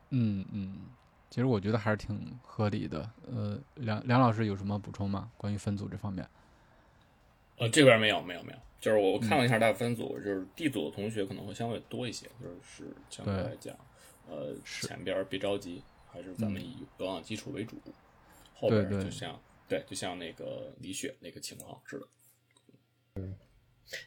[0.09, 0.87] 嗯嗯，
[1.29, 3.09] 其实我觉得还是挺合理的。
[3.25, 5.31] 呃，梁梁老师有什么补充吗？
[5.37, 6.27] 关于分组这方面？
[7.57, 13.75] 呃，这边没有没有没有，就是我我看了一下大分组，就是 D 组的同学可能会相对多一些，就是相对对来讲，
[14.27, 15.81] 呃，是前边别着急，
[16.11, 17.77] 还是咱们嗯以有氧基础为主，
[18.53, 22.07] 后对对边儿就像对，就像那个李雪那个情况似的。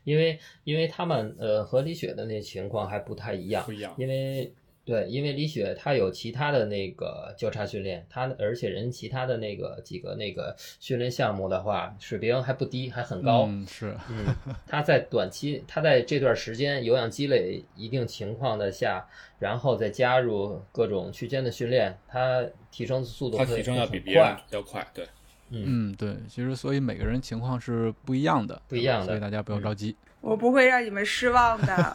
[0.05, 4.53] 因为因为他们呃和李雪的那情况还不太一样不，一样，因为
[4.83, 13.45] 对，因为李雪她有其他的那个交叉训练，她而且人其他的那个几个那个训练项目的话，水平还不低，还很高。
[13.47, 14.35] 嗯，是，嗯，
[14.66, 19.07] 她在短期，她在这段时间有氧积累一定情况的下，
[19.39, 24.45] 然后再加入各种区间的训练，她提升速度提升要比别人快。
[24.51, 25.07] 要快，对。
[25.51, 29.96] 嗯，嗯，对，其实所以每个人情况是不一样的，不一样的所以大家不要着急。
[30.20, 31.92] 我不会让你们失望的。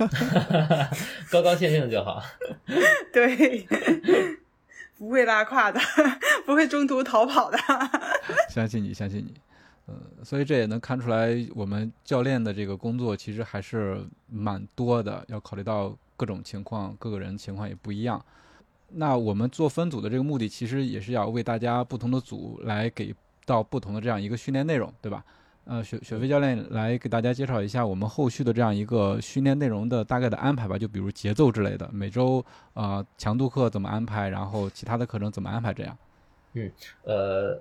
[1.31, 2.21] 高高兴兴就好。
[3.13, 3.67] 对，
[4.97, 5.79] 不会拉胯的，
[6.45, 7.57] 不会中途逃跑的。
[8.49, 9.35] 相信你，相信你。
[9.87, 18.19] 嗯，所以这也能看出来，我们教练的这个工作其实还是蛮多的，要考虑到各种情况，各个人情况也不一样。
[18.89, 23.13] 那我们做分组的这个目的，其实也是要为大家不同的组来给
[23.45, 25.23] 到不同的这样一个训练内容，对吧？
[25.65, 35.97] 呃，雪雪飞教练来给大家介绍一下我们后续的这样一个训练内容的大概的安排吧，就比如节奏之类的，每周呃强度课怎么安排，然后其他的课程怎么安排，这样。
[36.53, 36.71] 嗯
[37.03, 37.59] 呃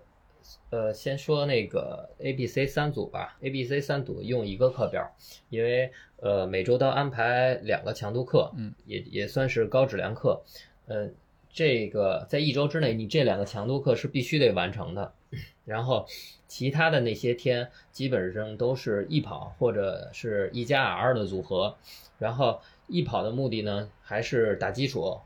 [0.68, 3.38] 呃，先说那个 A、B、C 三组吧。
[3.40, 5.10] A、B、C 三组用一个课表，
[5.48, 10.42] 因为呃每周都安排两个强度课，嗯，也也算是高质量课。
[10.86, 11.08] 呃，
[11.54, 15.14] 这个在一周之内，你这两个强度课是必须得完成的。
[15.64, 16.06] 然后
[16.48, 21.76] 其他的那些天基本上都是一跑或者是一加 R 的组合。
[22.18, 25.20] 然后一跑的目的呢，还是打基础，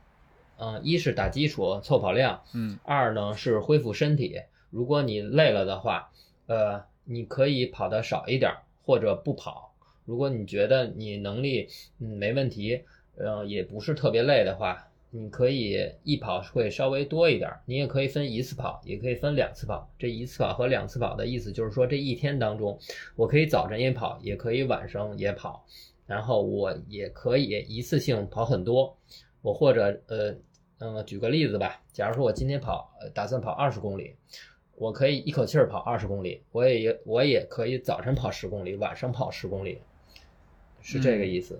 [0.58, 4.42] 嗯、一是打基础凑跑量，嗯二呢是恢复身体。
[4.70, 6.10] 如果你累了的话，
[6.46, 9.72] 呃，你可以跑的少一点儿，或者不跑。
[10.04, 11.68] 如果你觉得你能力
[12.00, 12.82] 嗯没问题，
[13.16, 19.90] 呃，也不是特别累的话，你可以一跑会稍微多一点儿，你也可以分一次跑，也可以分两次跑。
[19.98, 22.78] 这一次跑和两次跑的意思就是说，这一天当中，
[23.16, 25.64] 我可以早晨也跑，也可以晚上也跑，
[26.06, 28.96] 然后我也可以一次性跑很多。
[29.40, 30.34] 我或者呃
[30.80, 34.14] 嗯，举个例子吧，假如说我今天跑，打算跑二十公里，
[34.76, 39.80] 我可以一口气儿跑二十公里，我也我也可以早晨跑十公里，晚上跑十公里，
[40.82, 41.58] 是这个意思。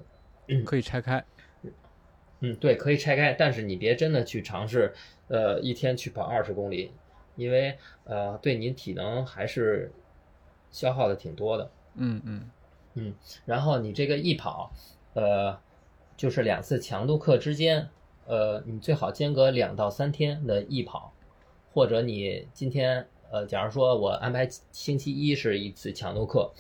[0.67, 1.25] 可以拆开。
[2.41, 4.95] 嗯，对，可以拆开，但是你别真的去尝试，
[5.27, 6.93] 呃，一天去跑二十公里，
[7.35, 9.91] 因为呃，对您体能还是
[10.71, 11.71] 消耗的挺多的。
[11.95, 12.51] 嗯嗯
[12.95, 13.15] 嗯，
[13.45, 14.71] 然后你这个一跑，
[15.15, 15.59] 呃，
[16.17, 17.89] 就是两次强度课之间，
[18.27, 21.13] 呃，你最好间隔两到三天的一跑，
[21.73, 26.53] 或者你今天，呃，假如说我安排星期一是一次强度课，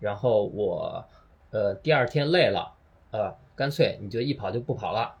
[0.00, 1.04] 然后我，
[1.50, 2.74] 呃，第二天累了，
[3.12, 5.18] 呃，干脆你就一跑就不跑了。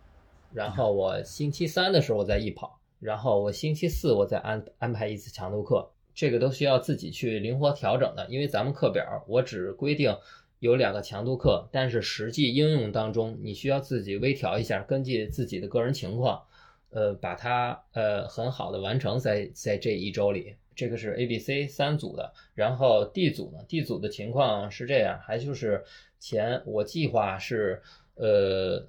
[0.52, 8.26] 然后我星期三的时候我再一跑，然后我星期四我再安安排一次强度课，这个都需要自己去灵活调整的。
[8.28, 10.16] 因为咱们课表我只规定
[10.58, 16.42] 有两个强度课，但是实际应用当中你需要自己微调一下，根据自己的个人情况，
[16.90, 20.56] 呃，把它呃很好的完成在在这一周里。
[20.74, 25.84] 这个是 A、B、C 三组的，然后 D 组呢？D 组的情况是这样，还就是
[26.18, 27.82] 前我计划是
[28.16, 28.84] 呃。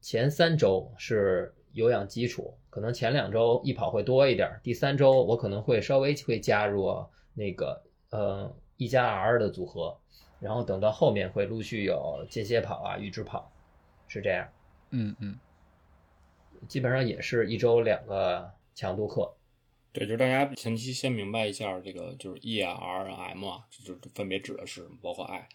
[0.00, 9.96] 前三周是有氧基础，可能前两周一跑会多一点，第三周我可能会稍微会加入那个呃一加 R 的组合，
[10.40, 13.52] 然后等到后面会陆续有间歇跑啊、阈值跑，
[14.08, 14.48] 是这样。
[14.90, 15.38] 嗯嗯，
[16.66, 19.32] 基本上也是一周两个强度课。
[19.92, 25.48] 对，就是大家前期先明白一下这个，就是 E 啊、R 啊、M 啊，就是分别指的是包括 I，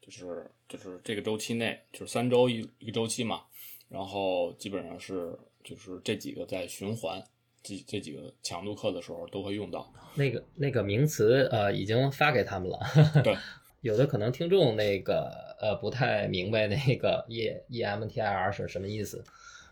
[0.00, 3.42] 就是就是这个周期内就是三周一一个周期嘛。
[3.88, 7.22] 然后基本上是就是这几个在循环
[7.62, 12.78] 这这几个强度课的时候都会用到那个那个名词呃已经发给他们了，
[13.22, 13.36] 对，
[13.80, 15.30] 有的可能听众那个
[15.60, 19.24] 呃不太明白那个 E E M T I R 是什么意思，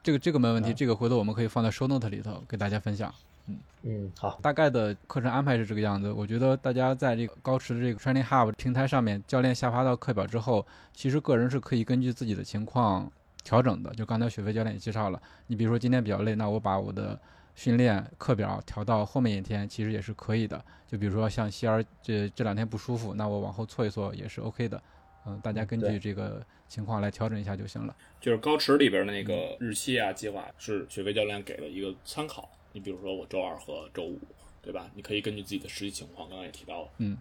[0.02, 3.12] 这个这个没问题，这个回头我们可以放在 show note 里头给大家分享。
[3.46, 6.10] 嗯嗯，好，大概的课程安排是这个样子。
[6.10, 13.12] 我觉得大家在这个高驰的这个 Training Hub 平台上面，教练下发到课表之后，其实个人是可以根据自己的情况。
[13.44, 17.20] 调整的，就刚才雪飞教练也介绍了，你比如说今天比较累，那我把我的
[17.54, 20.64] 训练课表调到后面一天，其实也是可以的。
[20.88, 24.82] 就比如说像希儿这这两天不舒服，那我往后错一错也是 OK 的。
[25.26, 27.94] 嗯，大家根据这个情况来调整一下就行了。
[28.20, 32.50] 就是高驰里边的那个日期啊计划是雪飞教练给了一个参考。
[32.72, 34.18] 你比如说我周二和周五，
[34.60, 34.90] 对吧？
[34.94, 36.88] 你可以根据自己的实际情况，刚刚也提到了。
[36.98, 37.16] 嗯。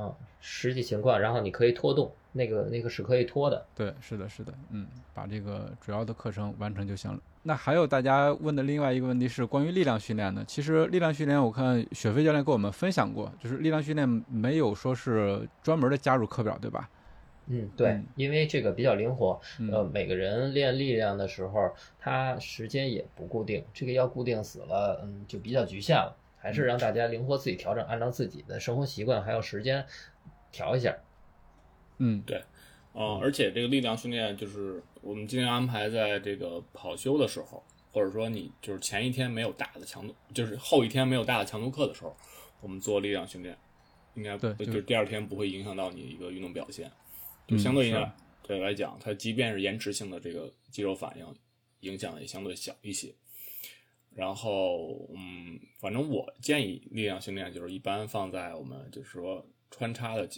[0.00, 2.10] 啊，实际情况，然后你可以拖动。
[2.32, 7.18] 那个那个是可以拖的，对，是的，是的，嗯，把这个主要的课程完成就行了。
[7.42, 10.44] 那还有大家问的另外一个问题是关于力量训练的。
[10.44, 16.88] 其实力量训练，我看雪飞教练跟我们分享过，就是力量训练没有说是专门的加入课表，对吧？
[17.48, 19.40] 嗯，对，因为这个比较灵活，
[19.72, 26.14] 呃，每个人练力量的时候，他时间也不固定，这个要固定死了，嗯，就比较局限了。
[26.40, 29.86] 还是让大家灵活自己调整，按照自己的生活习惯还有时间
[30.50, 30.96] 调一下。
[31.98, 32.38] 嗯，对，
[32.94, 37.62] 啊，而且这个力量训练就是我们尽量安排在这个跑休的时候，
[37.92, 42.16] 或者说你就是前一天没有大的强度，就是后一天没有大的强度课的时候，
[42.62, 43.54] 我们做力量训练，
[44.14, 46.90] 应该对，就是第二天不会影响到你一个运动表现，
[47.46, 48.10] 就相对应
[48.42, 51.26] 对来讲，它即便是延迟性的这个肌肉反应，
[51.80, 53.14] 影响也相对小一些。
[54.14, 60.28] 然后，嗯，反正我建议力量训练就是一般放在我们就是说穿插的。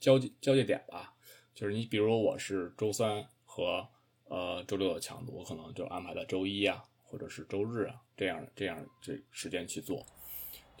[0.00, 1.14] 交界交界点吧，
[1.52, 3.86] 就是你比如说我是周三和
[4.24, 10.02] 呃周六的强度，我可能就安排在周一啊，或者是周日啊，这样这样这时间去做，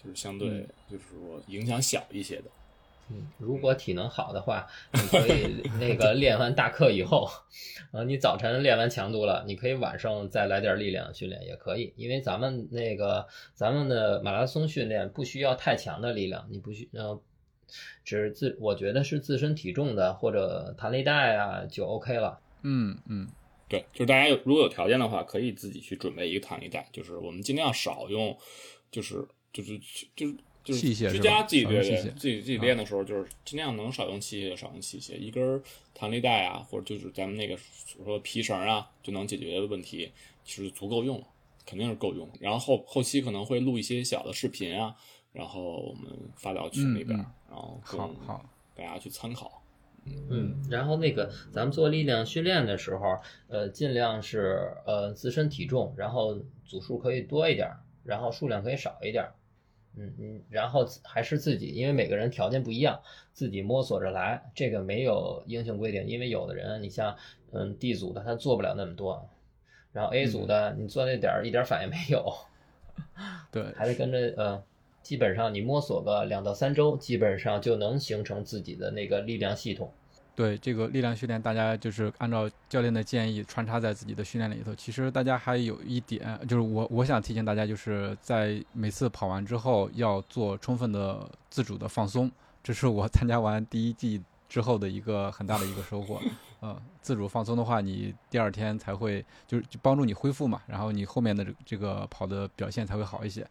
[0.02, 2.50] 就是相对就是说影响小一些的。
[3.10, 7.28] 嗯，如果体能好的话，你可以那个 练完大课以后，
[7.92, 17.20] 呃，你早晨练完强度了，你可以晚上再来点力量训练也可以，因为咱们那个咱们的马拉松训练不需要太强的力量，你不需呃。
[18.04, 22.40] 只是自我觉得是自身体重的或者弹力带啊就 OK 了。
[22.62, 23.28] 嗯嗯，
[23.68, 26.88] 对，就是大家有如果有条件的话，可以自己去准备一个弹力带。
[26.92, 28.36] 就是我们尽量少用，
[28.90, 29.78] 就是就是
[30.16, 30.34] 就是
[30.70, 35.62] 就是居家自己对对自己自己练的时候，就是尽量能少用器械就少用器械，一根
[35.94, 37.56] 弹力带啊，或者就是咱们那个
[38.04, 40.10] 说皮绳啊，就能解决的问题，
[40.44, 41.26] 其实足够用了，
[41.66, 42.28] 肯定是够用。
[42.38, 44.94] 然后后后期可能会录一些小的视频啊。
[45.32, 47.16] 然后我们发到群里边，
[47.48, 48.44] 然后好好
[48.74, 49.62] 大家去参考。
[50.04, 53.16] 嗯，然后那个咱们做力量训练的时候，
[53.46, 59.32] 呃，尽量是呃自身体重，然后组数可以多一点儿，然后数量可以少一点儿。
[59.96, 63.00] 嗯嗯，然后还是自己，因为每个人条件不一样，
[63.32, 66.06] 自己摸索着来，这个没有硬性规定。
[66.06, 67.16] 因为有的人，你像
[67.52, 69.28] 嗯 D 组的他做不了那么多，
[69.92, 72.32] 然后 A 组的你做那点儿一点反应没有，
[73.50, 74.62] 对，还得跟着呃，
[75.02, 79.92] 基本上你摸索个两到三周，基本上就能形成自己的那个力量系统。
[80.34, 84.74] 对这个力量训练，大家就是按照教练的建议穿插在自己的训练里头。
[84.74, 92.30] 其实大家还有一点，就是我我想提醒大家，就是在每次跑完之后要做充分的自主的放松。
[92.62, 96.20] 这是我参加完第一季之后的一个很大的一个收获。
[96.62, 103.46] 嗯，自主放松的话，你第二天才会就是帮助你恢复嘛，然后你后面的这这个跑的表现才会好一些。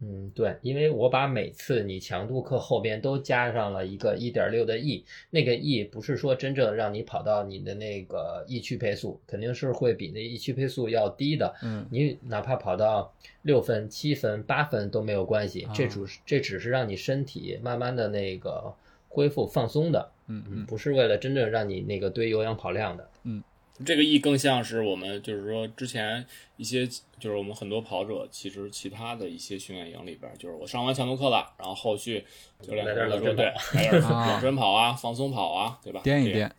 [0.00, 11.52] 嗯，对，因为我把每次你强度课后边都加上了一个一点六的 E，那个 E 不是说真正让你跑到你的那个 E 区配速，肯定是会比那 E 区配速要低的。
[11.64, 18.72] 嗯，你哪怕跑到六分、七分、八分都没有关系，这主这只是让你身体慢慢的那个
[19.08, 20.12] 恢复放松的。
[20.28, 23.10] 嗯嗯，不是为了真正让你那个堆有氧跑量的。
[23.24, 23.42] 嗯。
[23.84, 26.26] 这个 E 更像是我们，就是说之前
[26.56, 32.24] 一些，就是我们很多跑者，其实其他的一些训练营里边，就是我上完强度课了，然后后续
[32.60, 36.00] 教练来说对，来点冷身跑啊，放松跑啊，对吧？
[36.02, 36.52] 颠一颠，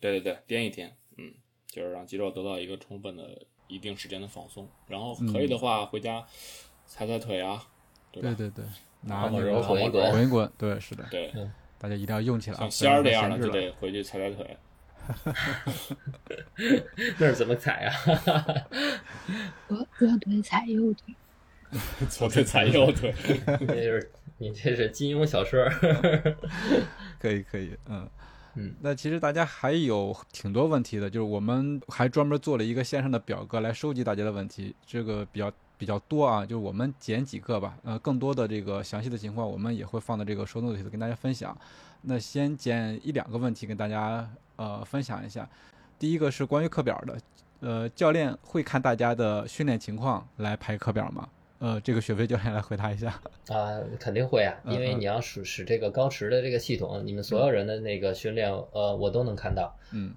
[0.00, 1.32] 对对对，颠一颠，嗯，
[1.66, 6.24] 就是让肌肉得到一个充分的一定时间的放松，然后可以的话回家
[6.86, 7.62] 踩踩腿啊，
[8.10, 8.64] 对对对对，
[9.02, 11.30] 拿那个滚一滚，滚一滚，对，是的，对，
[11.78, 14.56] 大家一定要用起来，像仙儿这样的就得回去踩踩腿。
[15.06, 15.64] 哈哈，
[17.18, 17.92] 那是怎么踩啊？
[19.68, 21.14] 左左腿踩右腿，
[22.08, 23.14] 左腿踩右腿，
[23.66, 25.64] 这是你这是金庸小说。
[27.18, 28.08] 可以可以，嗯
[28.54, 28.74] 嗯。
[28.80, 37.76] 那其实大家还有挺多问题的，就是我们还专门做了一个线上的表格来收集大家的问题，这个比较比较多啊，就是我们捡几个吧。
[37.82, 41.56] 呃，更多的这个详细的情况，我们也会放到这个收录里头跟大家分享。
[42.02, 44.28] 那先捡一两个问题跟大家。
[44.56, 45.48] 呃，分享一下，
[45.98, 47.18] 第一个是关于课表的，
[47.60, 51.28] 呃，教练会看大家的训练情况来排课表吗？
[51.58, 53.20] 呃，这个雪飞教练来回答一下。
[53.48, 59.76] 啊，肯定会啊，因为你要使使这个高驰的这个系统，你们所有人的那个训练，呃，我都能看到。
[59.92, 60.12] 嗯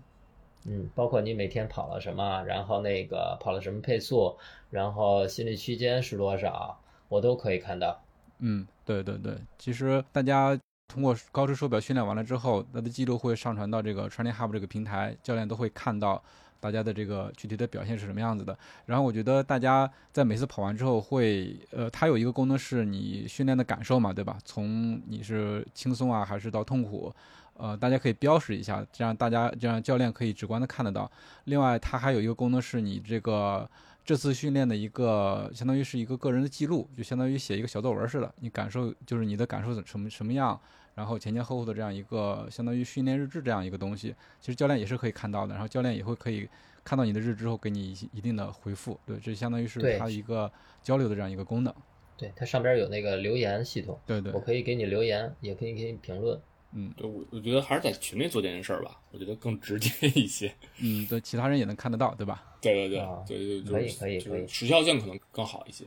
[0.66, 4.36] 嗯，包括你每天跑了什么，然后那个跑了什么配速，
[4.72, 6.80] 然后心率区间是多少，
[7.10, 8.02] 我都可以看到。
[8.40, 10.60] 嗯，对对对，其实大家。
[10.88, 16.24] 通过高驰手表训练完了之后，它的记录会上传到这个 Training Hub 这个平台，教练都会看到
[16.60, 18.58] 大家的这个具体的表现是什么样子的。
[18.86, 24.38] 然后我觉得大家在每次跑完之后会，呃，它有一个功能是你训练的感受嘛，对吧？
[24.46, 27.14] 从你是轻松啊，还是到痛苦，
[27.56, 31.12] 呃，大家可以标识一下，这样大家这样教练可以直观的看得到。
[31.46, 33.70] 另外，它还有一个功能是你这个。
[34.06, 38.32] 这次训练的一个，相当于是一个个人的记录，就相当于写一个小作文似的。
[38.39, 40.58] 你感受就是你的感受什么什么样，
[40.93, 45.56] 然后前前后后的这样一个相当于训练日志这样一个东西，其实教练也是可以看到的。
[45.56, 46.47] 然后教练也会可以
[46.84, 48.99] 看到你的日志之后给你一一定的回复。
[49.08, 50.51] 对，这相当于是它一个
[50.84, 51.74] 交流的这样一个功能。
[52.16, 53.99] 对，它上边有那个留言系统。
[54.06, 56.39] 对对，我可以给你留言，也可以给你评论。
[56.78, 60.53] 嗯，对我我觉得还是在群里做这件事儿吧，我觉得更直接一些。
[60.80, 62.43] 嗯，对，其他人也能看得到，对吧？
[62.59, 65.86] 对对对，对对，可以可以可以，时效性可能更好一些。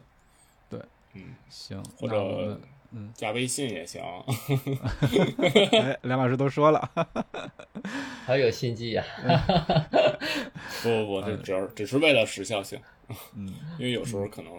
[0.71, 0.81] 对，
[1.13, 2.59] 嗯，行，或者
[2.93, 4.03] 嗯，加微信也行。
[5.73, 6.91] 哎，梁老师都说了，
[8.25, 9.05] 好有心机呀！
[10.83, 12.81] 不不不，这只要只是为了时效性。
[13.35, 14.53] 嗯，因为有时候可能。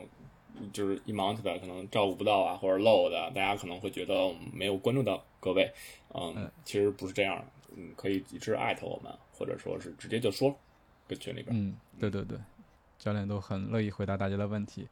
[0.71, 5.71] 就是一忙起来，可能照顾不到啊，或者漏的，大家可能会觉得没有关注到各位。
[6.13, 7.45] 嗯，其实不是这样的，
[7.75, 10.55] 嗯，可以一直艾特我们，或者说是直接就说，
[11.07, 11.55] 跟群里边。
[11.55, 12.37] 嗯，对对对，
[12.97, 14.87] 教练都很乐意回答大家的问题。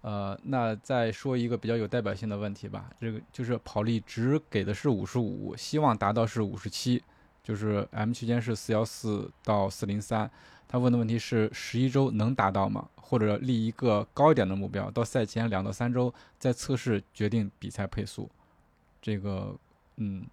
[0.00, 7.02] 呃，那再说一个比较有代表性的问题吧，这个就是跑力值给的是五十五，希望达到是五十七，
[7.42, 10.30] 就是 M 区间是四幺四到四零三。
[10.72, 12.88] 他问的问题是十一周能达到吗？
[12.96, 18.26] 或者立一个高一点的目标，到赛前两到三周再测试决定比赛配速。
[19.02, 19.54] 这个，
[19.98, 20.24] 嗯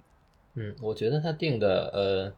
[0.54, 2.34] 嗯，我觉得他定的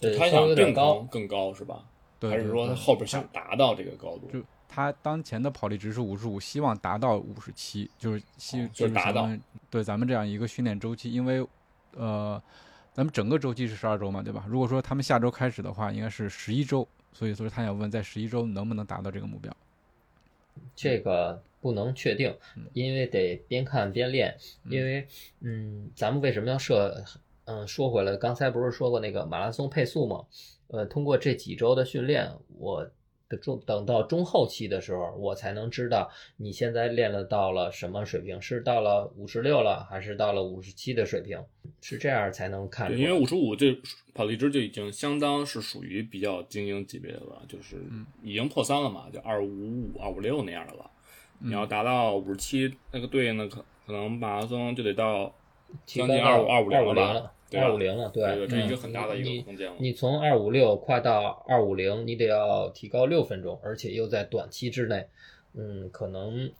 [0.00, 1.84] 呃，他想定高更高是吧？
[2.18, 4.28] 对，还是说他后边想达到这个高度？
[4.32, 9.30] 就他当前的跑力值是五十五，希望达到五十七，就是希就是达到。
[9.70, 11.46] 对咱们这样一个训练周期，因为
[11.94, 12.42] 呃，
[12.92, 14.44] 咱们整个周期是十二周嘛，对吧？
[14.48, 16.84] 如果说他们下周开始的话，应该是十一周。
[17.16, 19.50] 所以说，他想问，在十一周能不能达到这个目标？
[20.74, 22.36] 这个不能确定，
[22.74, 24.36] 因为得边看边练。
[24.68, 25.06] 因为，
[25.40, 27.02] 嗯，咱们为什么要设
[27.46, 30.26] 嗯，说回来，刚才不是说过那个马拉松配速吗？
[30.68, 32.86] 呃，通过这几周的训练，我
[33.28, 41.42] 的中等到中后期的时候，我才能知道你现在练了到了什么水平，是到了五十六了，还是到了五十七的水平？
[41.80, 43.76] 是这样才能看对，因为五十五这
[44.14, 47.76] 跑力值就已经相当是属于比较精英级别的了，就是
[48.22, 50.90] 已经破三了嘛，就二五五、二五六那样的了。
[51.38, 55.34] 你要达到五十七，那个对应的可可能马拉松就得到
[55.84, 59.76] 将近二五二五零了，，吧二五零了，对对，这一个嗯很大的一个空间了。
[59.78, 65.06] 你从二五六快到二五零，你得要提高六分钟，而且又在短期之内，
[65.54, 66.50] 嗯，可能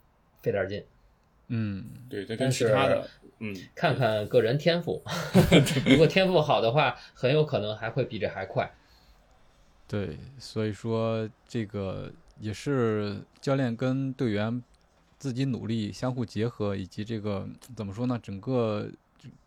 [0.40, 0.84] 费点劲。
[1.48, 3.08] 嗯，对，再跟其他的，
[3.38, 5.02] 嗯，看看个人天赋，
[5.86, 8.68] 如果天赋好的话，很有可能还会比这还快。
[9.88, 14.62] 对，所以说这个也是教练跟队员
[15.18, 18.90] 自己努力相互结合，以及这个怎么说呢，整个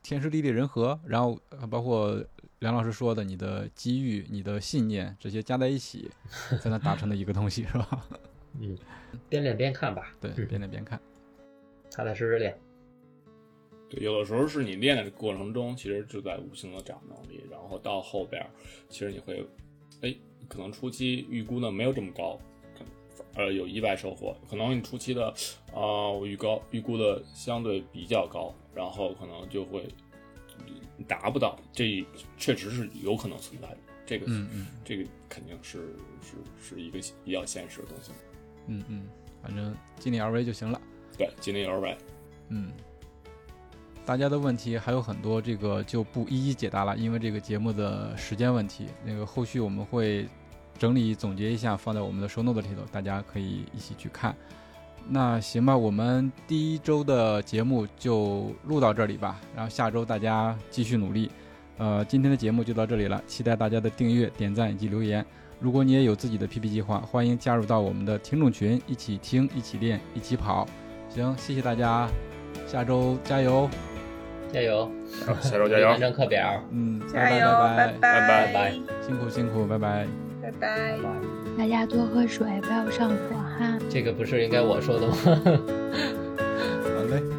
[0.02, 2.24] 天时地利人和，然后呃包括
[2.60, 6.10] 梁老师说的你的机遇、你的信念这些加在一起，
[6.62, 8.08] 才能达成的一个东西，是吧？
[8.60, 8.78] 嗯，
[9.30, 11.00] 边练边看吧，对，嗯边练边看。
[11.92, 12.58] 踏踏实实练。
[13.90, 18.50] 对，有的时候是你练的过程中，其实就在无形的长能力，然后到后边儿，
[18.88, 19.44] 其实你会，
[20.02, 20.16] 哎，
[20.48, 22.40] 可能初期预估的没有这么高，
[23.36, 25.34] 呃有意外收获，可能你初期的，
[25.74, 29.88] 啊、我预高预估的相对比较高，然后可能就会
[31.08, 32.06] 达不到，这
[32.38, 38.12] 确实是有可能存在的，这个、嗯嗯这个肯定是是是一个比较现实的东西，
[38.68, 39.08] 嗯嗯，
[39.42, 40.80] 反正尽力而为就行了。
[41.18, 41.98] 对，尽力而为。
[42.50, 42.72] 嗯，
[44.06, 48.88] 大家的问题还有很多，这个就不一一解答了，因为这个节目的时间问题。
[49.06, 50.28] 那个后续我们会
[50.78, 54.36] 整理总结一下，放在我们的 show note 里头，大家可以一起去看。
[55.12, 61.32] 那行吧，我们第一周的节目就录到这里吧，然后下周大家继续努力。
[61.78, 65.26] 呃，今天的节目就到这里了，期待大家的订阅、点赞以及留言。
[65.60, 70.68] 如果你也有自己的 PP 计划，欢迎加入到我们的听众群，一起听、一起练、一起跑。
[71.10, 72.08] 行，谢谢大家，
[72.68, 73.68] 下周加油！
[74.54, 74.92] 加油！
[75.42, 76.62] 下周加油完成课表。
[76.72, 80.06] 嗯，加油，拜拜拜拜拜辛苦辛苦，拜拜。
[80.42, 80.98] 拜拜。
[81.58, 83.49] 大家多喝水，不要上火哈。
[83.90, 85.16] 这个不是应该我说的吗？
[86.84, 87.39] 好嘞。